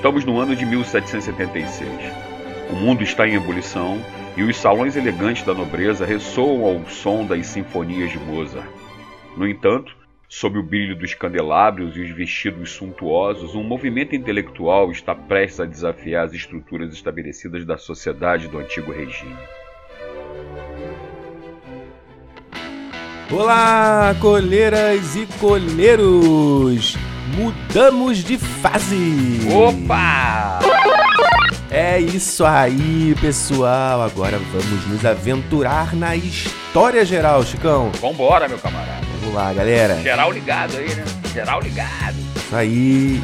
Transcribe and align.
Estamos 0.00 0.24
no 0.24 0.40
ano 0.40 0.56
de 0.56 0.64
1776. 0.64 1.86
O 2.70 2.74
mundo 2.74 3.02
está 3.02 3.28
em 3.28 3.34
ebulição 3.34 4.02
e 4.34 4.42
os 4.42 4.56
salões 4.56 4.96
elegantes 4.96 5.42
da 5.42 5.52
nobreza 5.52 6.06
ressoam 6.06 6.64
ao 6.64 6.88
som 6.88 7.26
das 7.26 7.48
sinfonias 7.48 8.10
de 8.10 8.18
Mozart. 8.18 8.66
No 9.36 9.46
entanto, 9.46 9.94
sob 10.26 10.58
o 10.58 10.62
brilho 10.62 10.96
dos 10.96 11.12
candelabros 11.12 11.98
e 11.98 12.00
os 12.00 12.10
vestidos 12.12 12.70
suntuosos, 12.70 13.54
um 13.54 13.62
movimento 13.62 14.16
intelectual 14.16 14.90
está 14.90 15.14
prestes 15.14 15.60
a 15.60 15.66
desafiar 15.66 16.24
as 16.24 16.32
estruturas 16.32 16.94
estabelecidas 16.94 17.66
da 17.66 17.76
sociedade 17.76 18.48
do 18.48 18.58
antigo 18.58 18.90
regime. 18.90 19.36
Olá, 23.30 24.16
colheiras 24.18 25.14
e 25.14 25.26
colheiros! 25.38 26.96
Mudamos 27.36 28.18
de 28.18 28.36
fase! 28.36 29.40
Opa! 29.52 30.58
É 31.70 32.00
isso 32.00 32.44
aí, 32.44 33.14
pessoal! 33.20 34.02
Agora 34.02 34.38
vamos 34.52 34.86
nos 34.88 35.04
aventurar 35.04 35.94
na 35.94 36.16
história 36.16 37.04
geral, 37.04 37.44
Chicão. 37.44 37.92
Vambora, 38.00 38.48
meu 38.48 38.58
camarada. 38.58 39.06
Vamos 39.20 39.34
lá, 39.34 39.52
galera. 39.52 40.00
Geral 40.02 40.32
ligado 40.32 40.76
aí, 40.76 40.94
né? 40.94 41.04
Geral 41.32 41.60
ligado. 41.60 42.16
Isso 42.36 42.56
aí. 42.56 43.22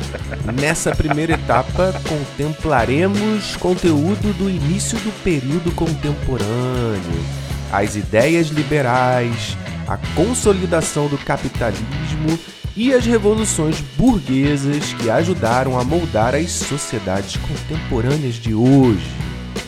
Nessa 0.54 0.94
primeira 0.94 1.32
etapa, 1.32 1.92
contemplaremos 2.08 3.56
conteúdo 3.56 4.32
do 4.34 4.48
início 4.48 4.96
do 4.98 5.10
período 5.24 5.72
contemporâneo, 5.72 7.24
as 7.72 7.96
ideias 7.96 8.48
liberais, 8.48 9.56
a 9.88 9.96
consolidação 10.14 11.08
do 11.08 11.18
capitalismo 11.18 12.38
e 12.76 12.92
as 12.92 13.06
revoluções 13.06 13.80
burguesas 13.96 14.92
que 14.94 15.08
ajudaram 15.08 15.78
a 15.78 15.84
moldar 15.84 16.34
as 16.34 16.50
sociedades 16.50 17.36
contemporâneas 17.36 18.34
de 18.34 18.54
hoje. 18.54 19.10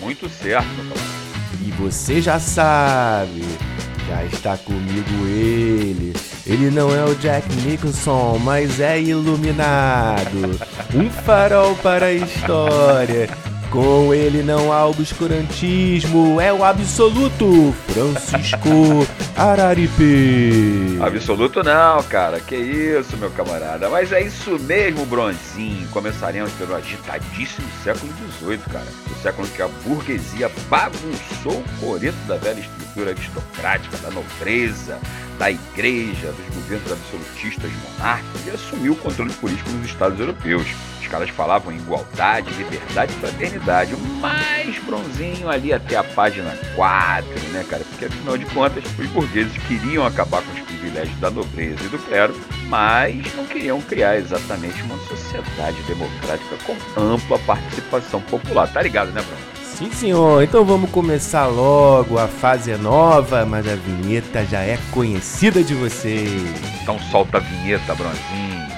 Muito 0.01 0.29
certo, 0.29 0.69
E 1.65 1.71
você 1.73 2.21
já 2.21 2.39
sabe, 2.39 3.43
já 4.07 4.25
está 4.25 4.57
comigo 4.59 5.27
ele. 5.27 6.13
Ele 6.47 6.71
não 6.71 6.95
é 6.95 7.05
o 7.05 7.15
Jack 7.15 7.47
Nicholson, 7.57 8.39
mas 8.43 8.81
é 8.81 9.01
iluminado. 9.01 10.59
Um 10.95 11.11
farol 11.11 11.75
para 11.77 12.07
a 12.07 12.13
história. 12.13 13.29
Com 13.71 14.15
ele 14.15 14.43
não 14.43 14.73
há 14.73 14.87
obscurantismo, 14.87 16.41
é 16.41 16.51
o 16.51 16.65
absoluto 16.65 17.75
Francisco 17.89 19.07
Araripe. 19.37 20.99
Absoluto 21.03 21.63
não, 21.63 22.03
cara. 22.05 22.41
Que 22.41 22.57
isso, 22.57 23.15
meu 23.19 23.31
camarada. 23.31 23.91
Mas 23.91 24.11
é 24.11 24.23
isso 24.23 24.59
mesmo, 24.61 25.05
Bronzinho. 25.05 25.87
Começaremos 25.89 26.51
pelo 26.53 26.75
agitadíssimo 26.75 27.69
século 27.85 28.11
XVIII, 28.41 28.59
cara. 28.73 28.87
O 29.15 29.23
século 29.23 29.47
que 29.49 29.61
a 29.61 29.69
burguesia 29.85 30.51
bagunçou 30.71 31.63
o 31.63 31.81
coreto 31.81 32.19
da 32.27 32.37
velha 32.37 32.61
estrutura 32.61 33.11
aristocrática, 33.11 33.99
da 33.99 34.11
nobreza, 34.11 34.99
da 35.39 35.51
igreja, 35.51 36.33
dos 36.33 36.55
governos 36.55 36.91
absolutistas 36.91 37.71
monárquicos 37.85 38.47
e 38.47 38.51
assumiu 38.51 38.93
o 38.95 38.97
controle 38.97 39.33
político 39.35 39.71
nos 39.71 39.87
estados 39.87 40.19
europeus. 40.19 40.67
Os 41.09 41.13
caras 41.13 41.31
falavam 41.31 41.73
igualdade, 41.73 42.53
liberdade 42.53 43.15
e 43.15 43.17
fraternidade. 43.17 43.95
O 43.95 43.99
mais 44.21 44.79
bronzinho 44.81 45.49
ali 45.49 45.73
até 45.73 45.97
a 45.97 46.05
página 46.05 46.55
4, 46.77 47.27
né, 47.51 47.65
cara? 47.67 47.83
Porque 47.89 48.05
afinal 48.05 48.37
de 48.37 48.45
contas, 48.45 48.85
os 48.99 49.07
burgueses 49.07 49.57
queriam 49.67 50.05
acabar 50.05 50.43
com 50.43 50.53
os 50.53 50.61
privilégios 50.61 51.19
da 51.19 51.31
nobreza 51.31 51.83
e 51.83 51.89
do 51.89 51.99
clero, 51.99 52.39
mas 52.67 53.35
não 53.35 53.47
queriam 53.47 53.81
criar 53.81 54.19
exatamente 54.19 54.83
uma 54.83 54.99
sociedade 55.07 55.81
democrática 55.85 56.57
com 56.67 57.01
ampla 57.01 57.39
participação 57.39 58.21
popular. 58.21 58.71
Tá 58.71 58.83
ligado, 58.83 59.11
né, 59.11 59.23
Bruno? 59.23 59.43
Sim, 59.65 59.91
senhor. 59.91 60.43
Então 60.43 60.63
vamos 60.63 60.91
começar 60.91 61.47
logo. 61.47 62.19
A 62.19 62.29
fase 62.29 62.71
é 62.71 62.77
nova, 62.77 63.47
mas 63.47 63.67
a 63.67 63.77
vinheta 63.77 64.45
já 64.45 64.61
é 64.61 64.79
conhecida 64.91 65.65
de 65.65 65.73
vocês. 65.73 66.31
Então 66.83 66.99
solta 67.11 67.39
a 67.39 67.41
vinheta, 67.41 67.95
Bronzinho. 67.95 68.78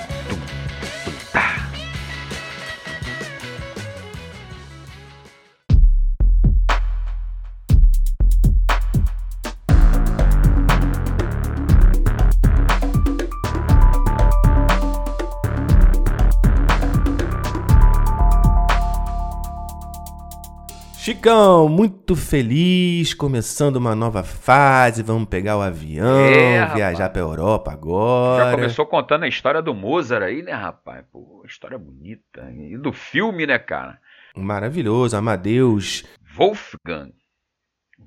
Chicão, 21.31 21.69
muito 21.69 22.17
feliz, 22.17 23.15
começando 23.15 23.77
uma 23.77 23.95
nova 23.95 24.25
fase. 24.25 25.01
Vamos 25.01 25.29
pegar 25.29 25.57
o 25.57 25.61
avião, 25.61 26.19
é, 26.19 26.67
viajar 26.75 27.09
pra 27.09 27.23
Europa 27.23 27.71
agora. 27.71 28.47
Já 28.47 28.51
começou 28.51 28.85
contando 28.85 29.23
a 29.23 29.29
história 29.29 29.63
do 29.63 29.73
Mozart 29.73 30.25
aí, 30.25 30.43
né, 30.43 30.51
rapaz? 30.51 31.05
Pô, 31.13 31.45
história 31.47 31.79
bonita. 31.79 32.51
E 32.51 32.77
do 32.77 32.93
filme, 32.93 33.47
né, 33.47 33.61
cara? 33.61 34.01
Maravilhoso, 34.35 35.17
Amadeus. 35.17 36.05
Wolfgang. 36.37 37.13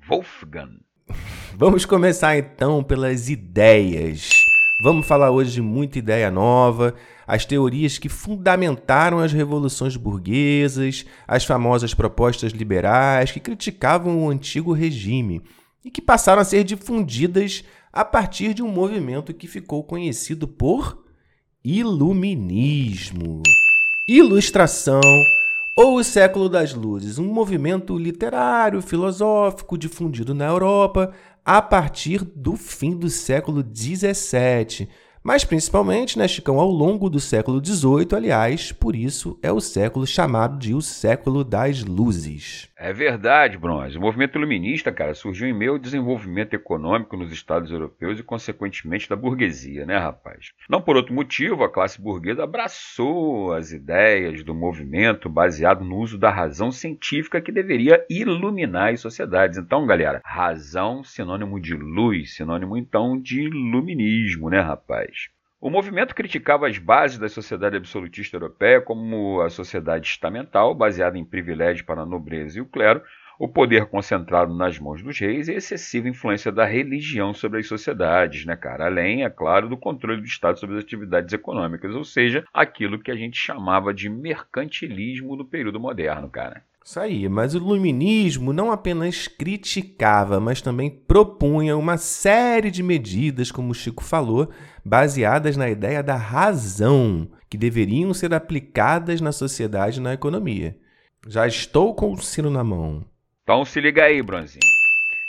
Wolfgang. 0.06 0.80
Vamos 1.56 1.86
começar 1.86 2.36
então 2.36 2.84
pelas 2.84 3.30
ideias. 3.30 4.43
Vamos 4.84 5.06
falar 5.06 5.30
hoje 5.30 5.50
de 5.50 5.62
muita 5.62 5.98
ideia 5.98 6.30
nova 6.30 6.94
as 7.26 7.46
teorias 7.46 7.96
que 7.96 8.10
fundamentaram 8.10 9.18
as 9.18 9.32
revoluções 9.32 9.96
burguesas, 9.96 11.06
as 11.26 11.42
famosas 11.42 11.94
propostas 11.94 12.52
liberais 12.52 13.32
que 13.32 13.40
criticavam 13.40 14.22
o 14.22 14.28
antigo 14.28 14.74
regime 14.74 15.40
e 15.82 15.90
que 15.90 16.02
passaram 16.02 16.42
a 16.42 16.44
ser 16.44 16.64
difundidas 16.64 17.64
a 17.90 18.04
partir 18.04 18.52
de 18.52 18.62
um 18.62 18.68
movimento 18.68 19.32
que 19.32 19.46
ficou 19.46 19.82
conhecido 19.82 20.46
por 20.46 21.02
Iluminismo, 21.64 23.40
Ilustração 24.06 25.00
ou 25.74 25.96
o 25.96 26.04
século 26.04 26.46
das 26.46 26.74
luzes, 26.74 27.18
um 27.18 27.32
movimento 27.32 27.96
literário, 27.96 28.82
filosófico 28.82 29.78
difundido 29.78 30.34
na 30.34 30.44
Europa 30.44 31.10
a 31.44 31.60
partir 31.60 32.24
do 32.24 32.56
fim 32.56 32.96
do 32.96 33.10
século 33.10 33.62
XVII 33.62 34.88
mas 35.24 35.42
principalmente, 35.42 36.18
né, 36.18 36.28
Chicão, 36.28 36.60
ao 36.60 36.68
longo 36.68 37.08
do 37.08 37.18
século 37.18 37.64
XVIII, 37.64 38.08
aliás, 38.14 38.72
por 38.72 38.94
isso 38.94 39.38
é 39.42 39.50
o 39.50 39.58
século 39.58 40.06
chamado 40.06 40.58
de 40.58 40.74
o 40.74 40.82
século 40.82 41.42
das 41.42 41.82
luzes. 41.82 42.68
É 42.76 42.92
verdade, 42.92 43.56
Bronze. 43.56 43.96
O 43.96 44.00
movimento 44.02 44.36
iluminista, 44.36 44.92
cara, 44.92 45.14
surgiu 45.14 45.48
em 45.48 45.54
meio 45.54 45.72
ao 45.72 45.78
desenvolvimento 45.78 46.52
econômico 46.52 47.16
nos 47.16 47.32
estados 47.32 47.70
europeus 47.70 48.20
e, 48.20 48.22
consequentemente, 48.22 49.08
da 49.08 49.16
burguesia, 49.16 49.86
né, 49.86 49.96
rapaz? 49.96 50.50
Não 50.68 50.82
por 50.82 50.94
outro 50.94 51.14
motivo, 51.14 51.64
a 51.64 51.72
classe 51.72 51.98
burguesa 51.98 52.44
abraçou 52.44 53.54
as 53.54 53.72
ideias 53.72 54.42
do 54.42 54.54
movimento 54.54 55.30
baseado 55.30 55.82
no 55.82 55.96
uso 55.96 56.18
da 56.18 56.30
razão 56.30 56.70
científica 56.70 57.40
que 57.40 57.50
deveria 57.50 58.04
iluminar 58.10 58.92
as 58.92 59.00
sociedades. 59.00 59.56
Então, 59.56 59.86
galera, 59.86 60.20
razão 60.22 61.02
sinônimo 61.02 61.58
de 61.58 61.74
luz, 61.74 62.34
sinônimo 62.36 62.76
então 62.76 63.18
de 63.18 63.44
iluminismo, 63.44 64.50
né, 64.50 64.60
rapaz? 64.60 65.13
O 65.64 65.70
movimento 65.70 66.14
criticava 66.14 66.68
as 66.68 66.76
bases 66.76 67.16
da 67.16 67.26
sociedade 67.26 67.74
absolutista 67.74 68.36
europeia, 68.36 68.82
como 68.82 69.40
a 69.40 69.48
sociedade 69.48 70.06
estamental, 70.06 70.74
baseada 70.74 71.16
em 71.16 71.24
privilégios 71.24 71.86
para 71.86 72.02
a 72.02 72.06
nobreza 72.06 72.58
e 72.58 72.60
o 72.60 72.66
clero, 72.66 73.00
o 73.38 73.48
poder 73.48 73.86
concentrado 73.86 74.54
nas 74.54 74.78
mãos 74.78 75.02
dos 75.02 75.18
reis 75.18 75.48
e 75.48 75.52
a 75.52 75.56
excessiva 75.56 76.06
influência 76.06 76.52
da 76.52 76.66
religião 76.66 77.32
sobre 77.32 77.60
as 77.60 77.66
sociedades, 77.66 78.44
né, 78.44 78.54
cara? 78.54 78.84
Além, 78.84 79.24
é 79.24 79.30
claro, 79.30 79.66
do 79.66 79.78
controle 79.78 80.20
do 80.20 80.26
Estado 80.26 80.60
sobre 80.60 80.76
as 80.76 80.84
atividades 80.84 81.32
econômicas, 81.32 81.94
ou 81.94 82.04
seja, 82.04 82.44
aquilo 82.52 82.98
que 82.98 83.10
a 83.10 83.16
gente 83.16 83.38
chamava 83.38 83.94
de 83.94 84.10
mercantilismo 84.10 85.34
no 85.34 85.46
período 85.46 85.80
moderno, 85.80 86.28
cara. 86.28 86.62
Isso 86.84 87.00
aí, 87.00 87.30
mas 87.30 87.54
o 87.54 87.56
iluminismo 87.56 88.52
não 88.52 88.70
apenas 88.70 89.26
criticava, 89.26 90.38
mas 90.38 90.60
também 90.60 90.90
propunha 90.90 91.78
uma 91.78 91.96
série 91.96 92.70
de 92.70 92.82
medidas, 92.82 93.50
como 93.50 93.70
o 93.70 93.74
Chico 93.74 94.04
falou, 94.04 94.52
baseadas 94.84 95.56
na 95.56 95.70
ideia 95.70 96.02
da 96.02 96.14
razão, 96.14 97.26
que 97.48 97.56
deveriam 97.56 98.12
ser 98.12 98.34
aplicadas 98.34 99.22
na 99.22 99.32
sociedade 99.32 99.98
e 99.98 100.02
na 100.02 100.12
economia. 100.12 100.76
Já 101.26 101.46
estou 101.46 101.94
com 101.94 102.12
o 102.12 102.20
sino 102.20 102.50
na 102.50 102.62
mão. 102.62 103.02
Então 103.44 103.64
se 103.64 103.80
liga 103.80 104.04
aí, 104.04 104.20
Bronzinho. 104.20 104.60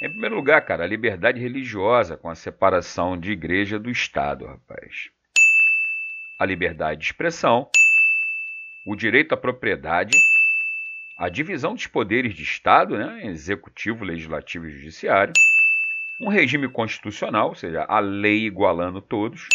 Em 0.02 0.10
primeiro 0.10 0.36
lugar, 0.36 0.60
cara, 0.66 0.84
a 0.84 0.88
liberdade 0.88 1.40
religiosa 1.40 2.18
com 2.18 2.30
a 2.30 2.36
separação 2.36 3.18
de 3.18 3.32
igreja 3.32 3.80
do 3.80 3.90
Estado, 3.90 4.46
rapaz. 4.46 5.10
A 6.38 6.46
liberdade 6.46 7.00
de 7.00 7.06
expressão, 7.06 7.70
o 8.86 8.94
direito 8.94 9.34
à 9.34 9.38
propriedade 9.38 10.18
a 11.18 11.30
divisão 11.30 11.74
dos 11.74 11.88
poderes 11.88 12.34
de 12.34 12.44
Estado, 12.44 12.98
né, 12.98 13.26
executivo, 13.26 14.04
legislativo 14.04 14.68
e 14.68 14.72
judiciário, 14.72 15.34
um 16.20 16.30
regime 16.30 16.68
constitucional, 16.68 17.50
ou 17.50 17.56
seja, 17.56 17.86
a 17.88 18.00
lei 18.00 18.46
igualando 18.46 19.02
todos, 19.02 19.48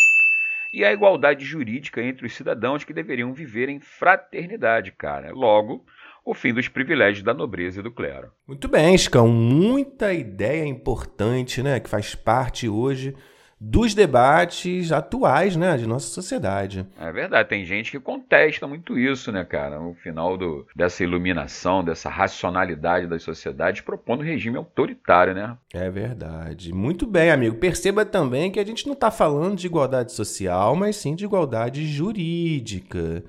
e 0.73 0.85
a 0.85 0.93
igualdade 0.93 1.45
jurídica 1.45 2.03
entre 2.03 2.27
os 2.27 2.35
cidadãos 2.35 2.85
que 2.85 2.93
deveriam 2.93 3.33
viver 3.33 3.69
em 3.69 3.81
fraternidade, 3.81 4.93
cara. 4.93 5.33
Logo, 5.33 5.85
o 6.25 6.33
fim 6.33 6.55
dos 6.55 6.69
privilégios 6.69 7.25
da 7.25 7.35
nobreza 7.35 7.81
e 7.81 7.83
do 7.83 7.91
clero. 7.91 8.31
Muito 8.47 8.69
bem, 8.69 8.97
Scão. 8.97 9.29
Muita 9.29 10.13
ideia 10.13 10.65
importante, 10.65 11.63
né, 11.63 11.81
que 11.81 11.91
faz 11.91 12.15
parte 12.15 12.69
hoje 12.69 13.15
dos 13.61 13.93
debates 13.93 14.91
atuais, 14.91 15.55
né, 15.55 15.77
de 15.77 15.87
nossa 15.87 16.07
sociedade. 16.07 16.87
É 16.99 17.13
verdade, 17.13 17.47
tem 17.47 17.63
gente 17.63 17.91
que 17.91 18.01
contesta 18.01 18.67
muito 18.67 18.99
isso, 18.99 19.31
né, 19.31 19.45
cara? 19.45 19.79
No 19.79 19.93
final 19.93 20.39
do, 20.39 20.67
dessa 20.75 21.05
iluminação, 21.05 21.85
dessa 21.85 22.09
racionalidade 22.09 23.07
das 23.07 23.23
sociedades, 23.23 23.83
propondo 23.83 24.21
um 24.21 24.25
regime 24.25 24.57
autoritário, 24.57 25.35
né? 25.35 25.59
É 25.75 25.91
verdade. 25.91 26.73
Muito 26.73 27.07
bem, 27.07 27.31
amigo. 27.31 27.57
Perceba 27.57 28.07
também 28.07 28.51
que 28.51 28.59
a 28.59 28.65
gente 28.65 28.87
não 28.87 28.95
está 28.95 29.11
falando 29.11 29.57
de 29.57 29.67
igualdade 29.67 30.13
social, 30.13 30.75
mas 30.75 30.97
sim 30.97 31.15
de 31.15 31.27
igualdade 31.27 31.87
jurídica. 31.87 33.23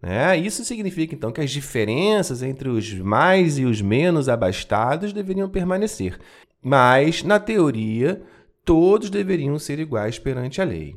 Né? 0.00 0.38
Isso 0.38 0.64
significa, 0.64 1.14
então, 1.14 1.30
que 1.30 1.42
as 1.42 1.50
diferenças 1.50 2.42
entre 2.42 2.70
os 2.70 2.92
mais 2.94 3.58
e 3.58 3.66
os 3.66 3.82
menos 3.82 4.30
abastados 4.30 5.12
deveriam 5.12 5.48
permanecer. 5.48 6.18
Mas, 6.62 7.22
na 7.22 7.38
teoria, 7.38 8.22
todos 8.64 9.10
deveriam 9.10 9.58
ser 9.58 9.78
iguais 9.78 10.18
perante 10.18 10.60
a 10.60 10.64
lei. 10.64 10.96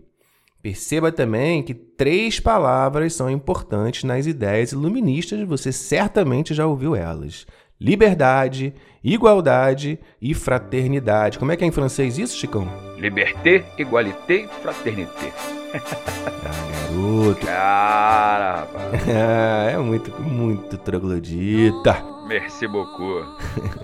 Perceba 0.61 1.11
também 1.11 1.61
que 1.61 1.73
três 1.73 2.39
palavras 2.39 3.13
são 3.13 3.29
importantes 3.29 4.03
nas 4.03 4.25
ideias 4.25 4.71
iluministas, 4.71 5.47
você 5.47 5.71
certamente 5.71 6.53
já 6.53 6.65
ouviu 6.65 6.95
elas: 6.95 7.45
liberdade, 7.79 8.73
igualdade 9.03 9.99
e 10.21 10.33
fraternidade. 10.33 11.37
Como 11.37 11.51
é 11.51 11.55
que 11.55 11.63
é 11.63 11.67
em 11.67 11.71
francês 11.71 12.17
isso, 12.17 12.37
Chicão? 12.37 12.67
Liberté, 12.97 13.63
égalité, 13.77 14.47
fraternité. 14.61 15.31
ah, 15.73 16.87
garoto. 16.91 17.45
Cara, 17.45 18.55
rapaz. 18.73 19.07
é 19.07 19.77
muito, 19.77 20.21
muito 20.21 20.77
troglodita. 20.77 22.03
Merci 22.27 22.67
beaucoup. 22.67 23.23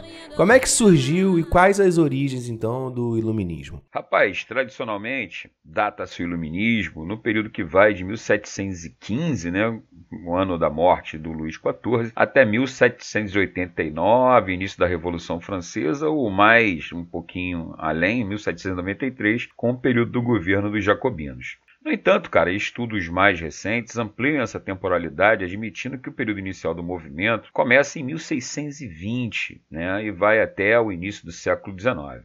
Como 0.36 0.52
é 0.52 0.60
que 0.60 0.68
surgiu 0.68 1.38
e 1.38 1.44
quais 1.44 1.80
as 1.80 2.00
origens, 2.00 2.50
então, 2.50 2.92
do 2.92 3.16
iluminismo? 3.16 3.84
Rapaz, 3.94 4.44
tradicionalmente, 4.44 5.48
data-se 5.64 6.24
o 6.24 6.26
iluminismo 6.26 7.06
no 7.06 7.20
período 7.20 7.52
que 7.52 7.64
vai 7.64 7.94
de 7.94 8.04
1715, 8.04 9.52
né, 9.52 9.80
o 10.26 10.36
ano 10.36 10.58
da 10.58 10.72
morte 10.72 11.20
do 11.20 11.32
Luís 11.32 11.54
XIV, 11.54 12.12
até 12.16 12.44
1789, 12.44 14.52
início 14.52 14.80
da 14.80 14.88
Revolução 14.88 15.40
Francesa, 15.40 16.10
ou 16.10 16.32
mais 16.32 16.92
um 16.92 17.06
pouquinho 17.06 17.76
além, 17.78 18.26
1793, 18.26 19.50
com 19.56 19.70
o 19.70 19.78
período 19.78 20.14
do 20.14 20.22
governo 20.24 20.72
dos 20.72 20.84
jacobinos. 20.84 21.60
No 21.84 21.92
entanto, 21.92 22.30
cara, 22.30 22.50
estudos 22.50 23.10
mais 23.10 23.42
recentes 23.42 23.98
ampliam 23.98 24.42
essa 24.42 24.58
temporalidade, 24.58 25.44
admitindo 25.44 25.98
que 25.98 26.08
o 26.08 26.14
período 26.14 26.40
inicial 26.40 26.74
do 26.74 26.82
movimento 26.82 27.52
começa 27.52 28.00
em 28.00 28.04
1620 28.04 29.62
né, 29.70 30.06
e 30.06 30.10
vai 30.10 30.42
até 30.42 30.80
o 30.80 30.94
início 30.94 31.26
do 31.26 31.32
século 31.34 31.78
XIX. 31.78 32.24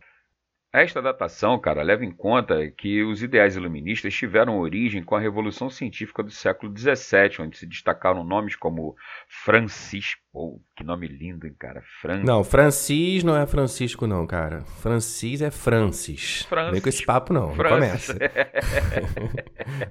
Esta 0.80 1.02
datação, 1.02 1.58
cara, 1.58 1.82
leva 1.82 2.04
em 2.04 2.10
conta 2.12 2.70
que 2.70 3.02
os 3.02 3.20
ideais 3.20 3.56
iluministas 3.56 4.14
tiveram 4.14 4.60
origem 4.60 5.02
com 5.02 5.16
a 5.16 5.18
Revolução 5.18 5.68
Científica 5.68 6.22
do 6.22 6.30
século 6.30 6.72
XVII, 6.72 7.40
onde 7.40 7.58
se 7.58 7.66
destacaram 7.66 8.22
nomes 8.22 8.54
como 8.54 8.94
Francis. 9.26 10.16
Pô, 10.32 10.60
que 10.76 10.84
nome 10.84 11.08
lindo, 11.08 11.48
hein, 11.48 11.56
cara? 11.58 11.82
Não, 12.24 12.44
Francis 12.44 13.24
não 13.24 13.36
é 13.36 13.44
Francisco, 13.44 14.06
não, 14.06 14.24
cara. 14.24 14.60
Francis 14.80 15.42
é 15.42 15.50
Francis. 15.50 16.42
Francis. 16.48 16.72
Vem 16.72 16.80
com 16.80 16.88
esse 16.88 17.04
papo, 17.04 17.32
não. 17.32 17.52
Francis. 17.56 18.08
Não 18.08 18.18
começa. 18.18 18.18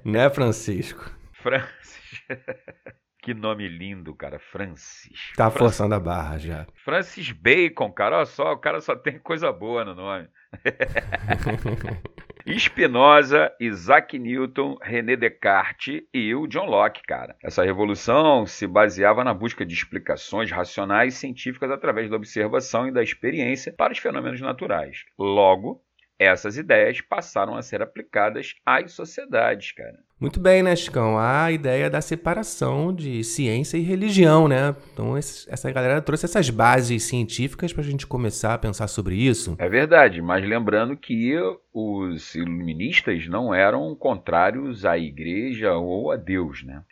não 0.02 0.20
é 0.20 0.30
Francisco. 0.30 1.10
Francis. 1.34 2.22
Que 3.20 3.34
nome 3.34 3.68
lindo, 3.68 4.14
cara. 4.14 4.38
Francis. 4.38 5.32
Tá 5.36 5.50
Francis. 5.50 5.58
forçando 5.58 5.94
a 5.94 6.00
barra 6.00 6.38
já. 6.38 6.66
Francis 6.82 7.30
Bacon, 7.30 7.92
cara. 7.92 8.16
Olha 8.16 8.24
só, 8.24 8.52
o 8.54 8.58
cara 8.58 8.80
só 8.80 8.96
tem 8.96 9.18
coisa 9.18 9.52
boa 9.52 9.84
no 9.84 9.94
nome. 9.94 10.28
Spinoza, 12.56 13.52
Isaac 13.60 14.18
Newton, 14.18 14.76
René 14.80 15.16
Descartes 15.16 16.02
e 16.14 16.34
o 16.34 16.46
John 16.46 16.64
Locke, 16.64 17.02
cara. 17.06 17.36
Essa 17.42 17.62
revolução 17.62 18.46
se 18.46 18.66
baseava 18.66 19.22
na 19.22 19.34
busca 19.34 19.66
de 19.66 19.74
explicações 19.74 20.50
racionais 20.50 21.14
e 21.14 21.18
científicas 21.18 21.70
através 21.70 22.08
da 22.08 22.16
observação 22.16 22.88
e 22.88 22.92
da 22.92 23.02
experiência 23.02 23.72
para 23.72 23.92
os 23.92 23.98
fenômenos 23.98 24.40
naturais. 24.40 25.04
Logo, 25.18 25.82
essas 26.18 26.56
ideias 26.56 27.00
passaram 27.00 27.54
a 27.54 27.62
ser 27.62 27.80
aplicadas 27.80 28.54
às 28.66 28.92
sociedades, 28.92 29.72
cara. 29.72 29.98
Muito 30.20 30.40
bem, 30.40 30.64
né, 30.64 30.74
Chicão? 30.74 31.16
A 31.16 31.52
ideia 31.52 31.88
da 31.88 32.00
separação 32.00 32.92
de 32.92 33.22
ciência 33.22 33.76
e 33.76 33.82
religião, 33.82 34.48
né? 34.48 34.74
Então, 34.92 35.16
essa 35.16 35.70
galera 35.70 36.02
trouxe 36.02 36.24
essas 36.24 36.50
bases 36.50 37.04
científicas 37.04 37.72
para 37.72 37.82
a 37.82 37.86
gente 37.86 38.04
começar 38.04 38.54
a 38.54 38.58
pensar 38.58 38.88
sobre 38.88 39.14
isso. 39.14 39.54
É 39.58 39.68
verdade, 39.68 40.20
mas 40.20 40.44
lembrando 40.44 40.96
que 40.96 41.34
os 41.72 42.34
iluministas 42.34 43.28
não 43.28 43.54
eram 43.54 43.94
contrários 43.94 44.84
à 44.84 44.98
igreja 44.98 45.74
ou 45.74 46.10
a 46.10 46.16
Deus, 46.16 46.64
né? 46.64 46.82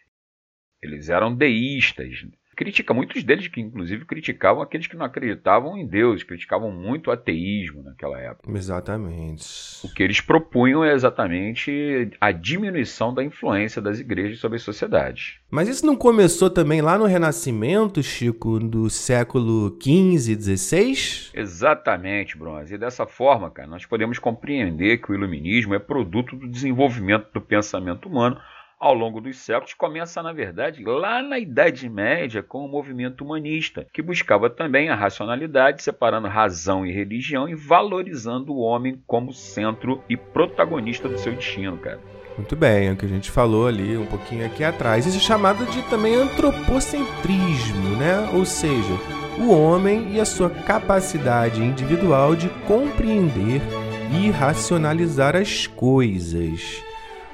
Eles 0.81 1.09
eram 1.09 1.35
deístas 1.35 2.25
critica 2.57 2.95
muitos 2.95 3.23
deles 3.23 3.47
que 3.49 3.61
inclusive 3.61 4.07
criticavam 4.07 4.63
aqueles 4.63 4.87
que 4.87 4.97
não 4.97 5.05
acreditavam 5.05 5.77
em 5.77 5.87
Deus, 5.87 6.23
criticavam 6.23 6.73
muito 6.73 7.09
o 7.09 7.13
ateísmo 7.13 7.83
naquela 7.83 8.19
época. 8.19 8.51
Exatamente. 8.51 9.45
O 9.85 9.93
que 9.93 10.03
eles 10.03 10.23
propunham 10.23 10.83
é 10.83 10.95
exatamente 10.95 12.11
a 12.19 12.33
diminuição 12.33 13.13
da 13.13 13.23
influência 13.23 13.83
das 13.83 14.01
igrejas 14.01 14.39
sobre 14.39 14.57
as 14.57 14.63
sociedades. 14.63 15.39
Mas 15.51 15.69
isso 15.69 15.85
não 15.85 15.95
começou 15.95 16.49
também 16.49 16.81
lá 16.81 16.97
no 16.97 17.05
Renascimento, 17.05 18.03
Chico, 18.03 18.59
do 18.59 18.89
século 18.89 19.77
XV, 19.81 20.41
XVI? 20.41 21.31
Exatamente, 21.35 22.37
Bronze. 22.37 22.75
E 22.75 22.79
dessa 22.79 23.07
forma, 23.07 23.51
cara, 23.51 23.69
nós 23.69 23.85
podemos 23.85 24.19
compreender 24.19 24.99
que 24.99 25.13
o 25.13 25.15
iluminismo 25.15 25.75
é 25.75 25.79
produto 25.79 26.35
do 26.35 26.49
desenvolvimento 26.49 27.29
do 27.33 27.41
pensamento 27.41 28.09
humano 28.09 28.41
ao 28.79 28.95
longo 28.95 29.21
dos 29.21 29.39
séculos, 29.39 29.75
começa, 29.75 30.23
na 30.23 30.33
verdade, 30.33 30.85
lá 30.85 31.23
na 31.23 31.39
Idade 31.39 31.89
Média, 31.89 32.43
com 32.43 32.65
o 32.65 32.69
movimento 32.69 33.25
humanista, 33.25 33.87
que 33.93 34.03
buscava 34.03 34.51
também 34.51 34.91
a 34.91 34.95
racionalidade, 34.95 35.83
separando 35.83 36.29
razão 36.29 36.85
e 36.85 36.93
religião 36.93 37.49
e 37.49 37.55
valorizando 37.55 38.53
o 38.53 38.61
homem 38.61 39.03
como 39.07 39.33
centro 39.33 40.03
e 40.09 40.17
protagonista 40.17 41.09
do 41.09 41.19
seu 41.19 41.35
destino, 41.35 41.79
cara. 41.79 42.01
Muito 42.37 42.55
bem, 42.55 42.89
é 42.89 42.93
o 42.93 42.97
que 42.97 43.07
a 43.07 43.09
gente 43.09 43.31
falou 43.31 43.67
ali 43.67 43.97
um 43.97 44.05
pouquinho 44.05 44.45
aqui 44.45 44.63
atrás. 44.63 45.07
Isso 45.07 45.17
é 45.17 45.21
chamado 45.21 45.65
de 45.67 45.83
também 45.89 46.15
antropocentrismo, 46.15 47.97
né? 47.97 48.31
Ou 48.35 48.45
seja, 48.45 48.93
o 49.39 49.51
homem 49.51 50.15
e 50.15 50.21
a 50.21 50.25
sua 50.27 50.51
capacidade 50.51 51.63
individual 51.63 52.37
de 52.37 52.51
compreender 52.67 53.63
e 54.13 54.31
racionalizar 54.31 55.35
as 55.35 55.67
coisas 55.67 56.86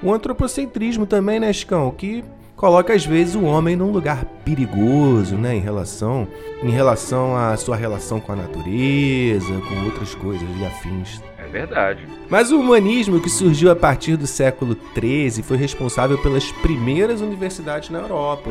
o 0.02 0.12
antropocentrismo 0.12 1.06
também, 1.06 1.38
né, 1.38 1.52
Chicão? 1.52 1.90
Que 1.90 2.24
coloca 2.56 2.92
às 2.94 3.04
vezes 3.04 3.34
o 3.34 3.42
homem 3.42 3.74
num 3.74 3.90
lugar 3.90 4.24
perigoso, 4.44 5.36
né, 5.36 5.56
em 5.56 5.60
relação 5.60 6.28
em 6.62 6.70
relação 6.70 7.36
à 7.36 7.56
sua 7.56 7.74
relação 7.74 8.20
com 8.20 8.32
a 8.32 8.36
natureza, 8.36 9.52
com 9.68 9.84
outras 9.84 10.14
coisas 10.14 10.48
e 10.60 10.64
afins. 10.64 11.20
É 11.38 11.48
verdade. 11.48 12.06
Mas 12.30 12.52
o 12.52 12.60
humanismo 12.60 13.20
que 13.20 13.28
surgiu 13.28 13.70
a 13.70 13.76
partir 13.76 14.16
do 14.16 14.28
século 14.28 14.76
XIII 14.94 15.42
foi 15.42 15.56
responsável 15.56 16.16
pelas 16.18 16.52
primeiras 16.52 17.20
universidades 17.20 17.90
na 17.90 17.98
Europa 17.98 18.50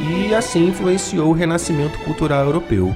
e 0.00 0.34
assim 0.34 0.68
influenciou 0.68 1.28
o 1.28 1.32
renascimento 1.32 1.96
cultural 2.00 2.46
europeu. 2.46 2.94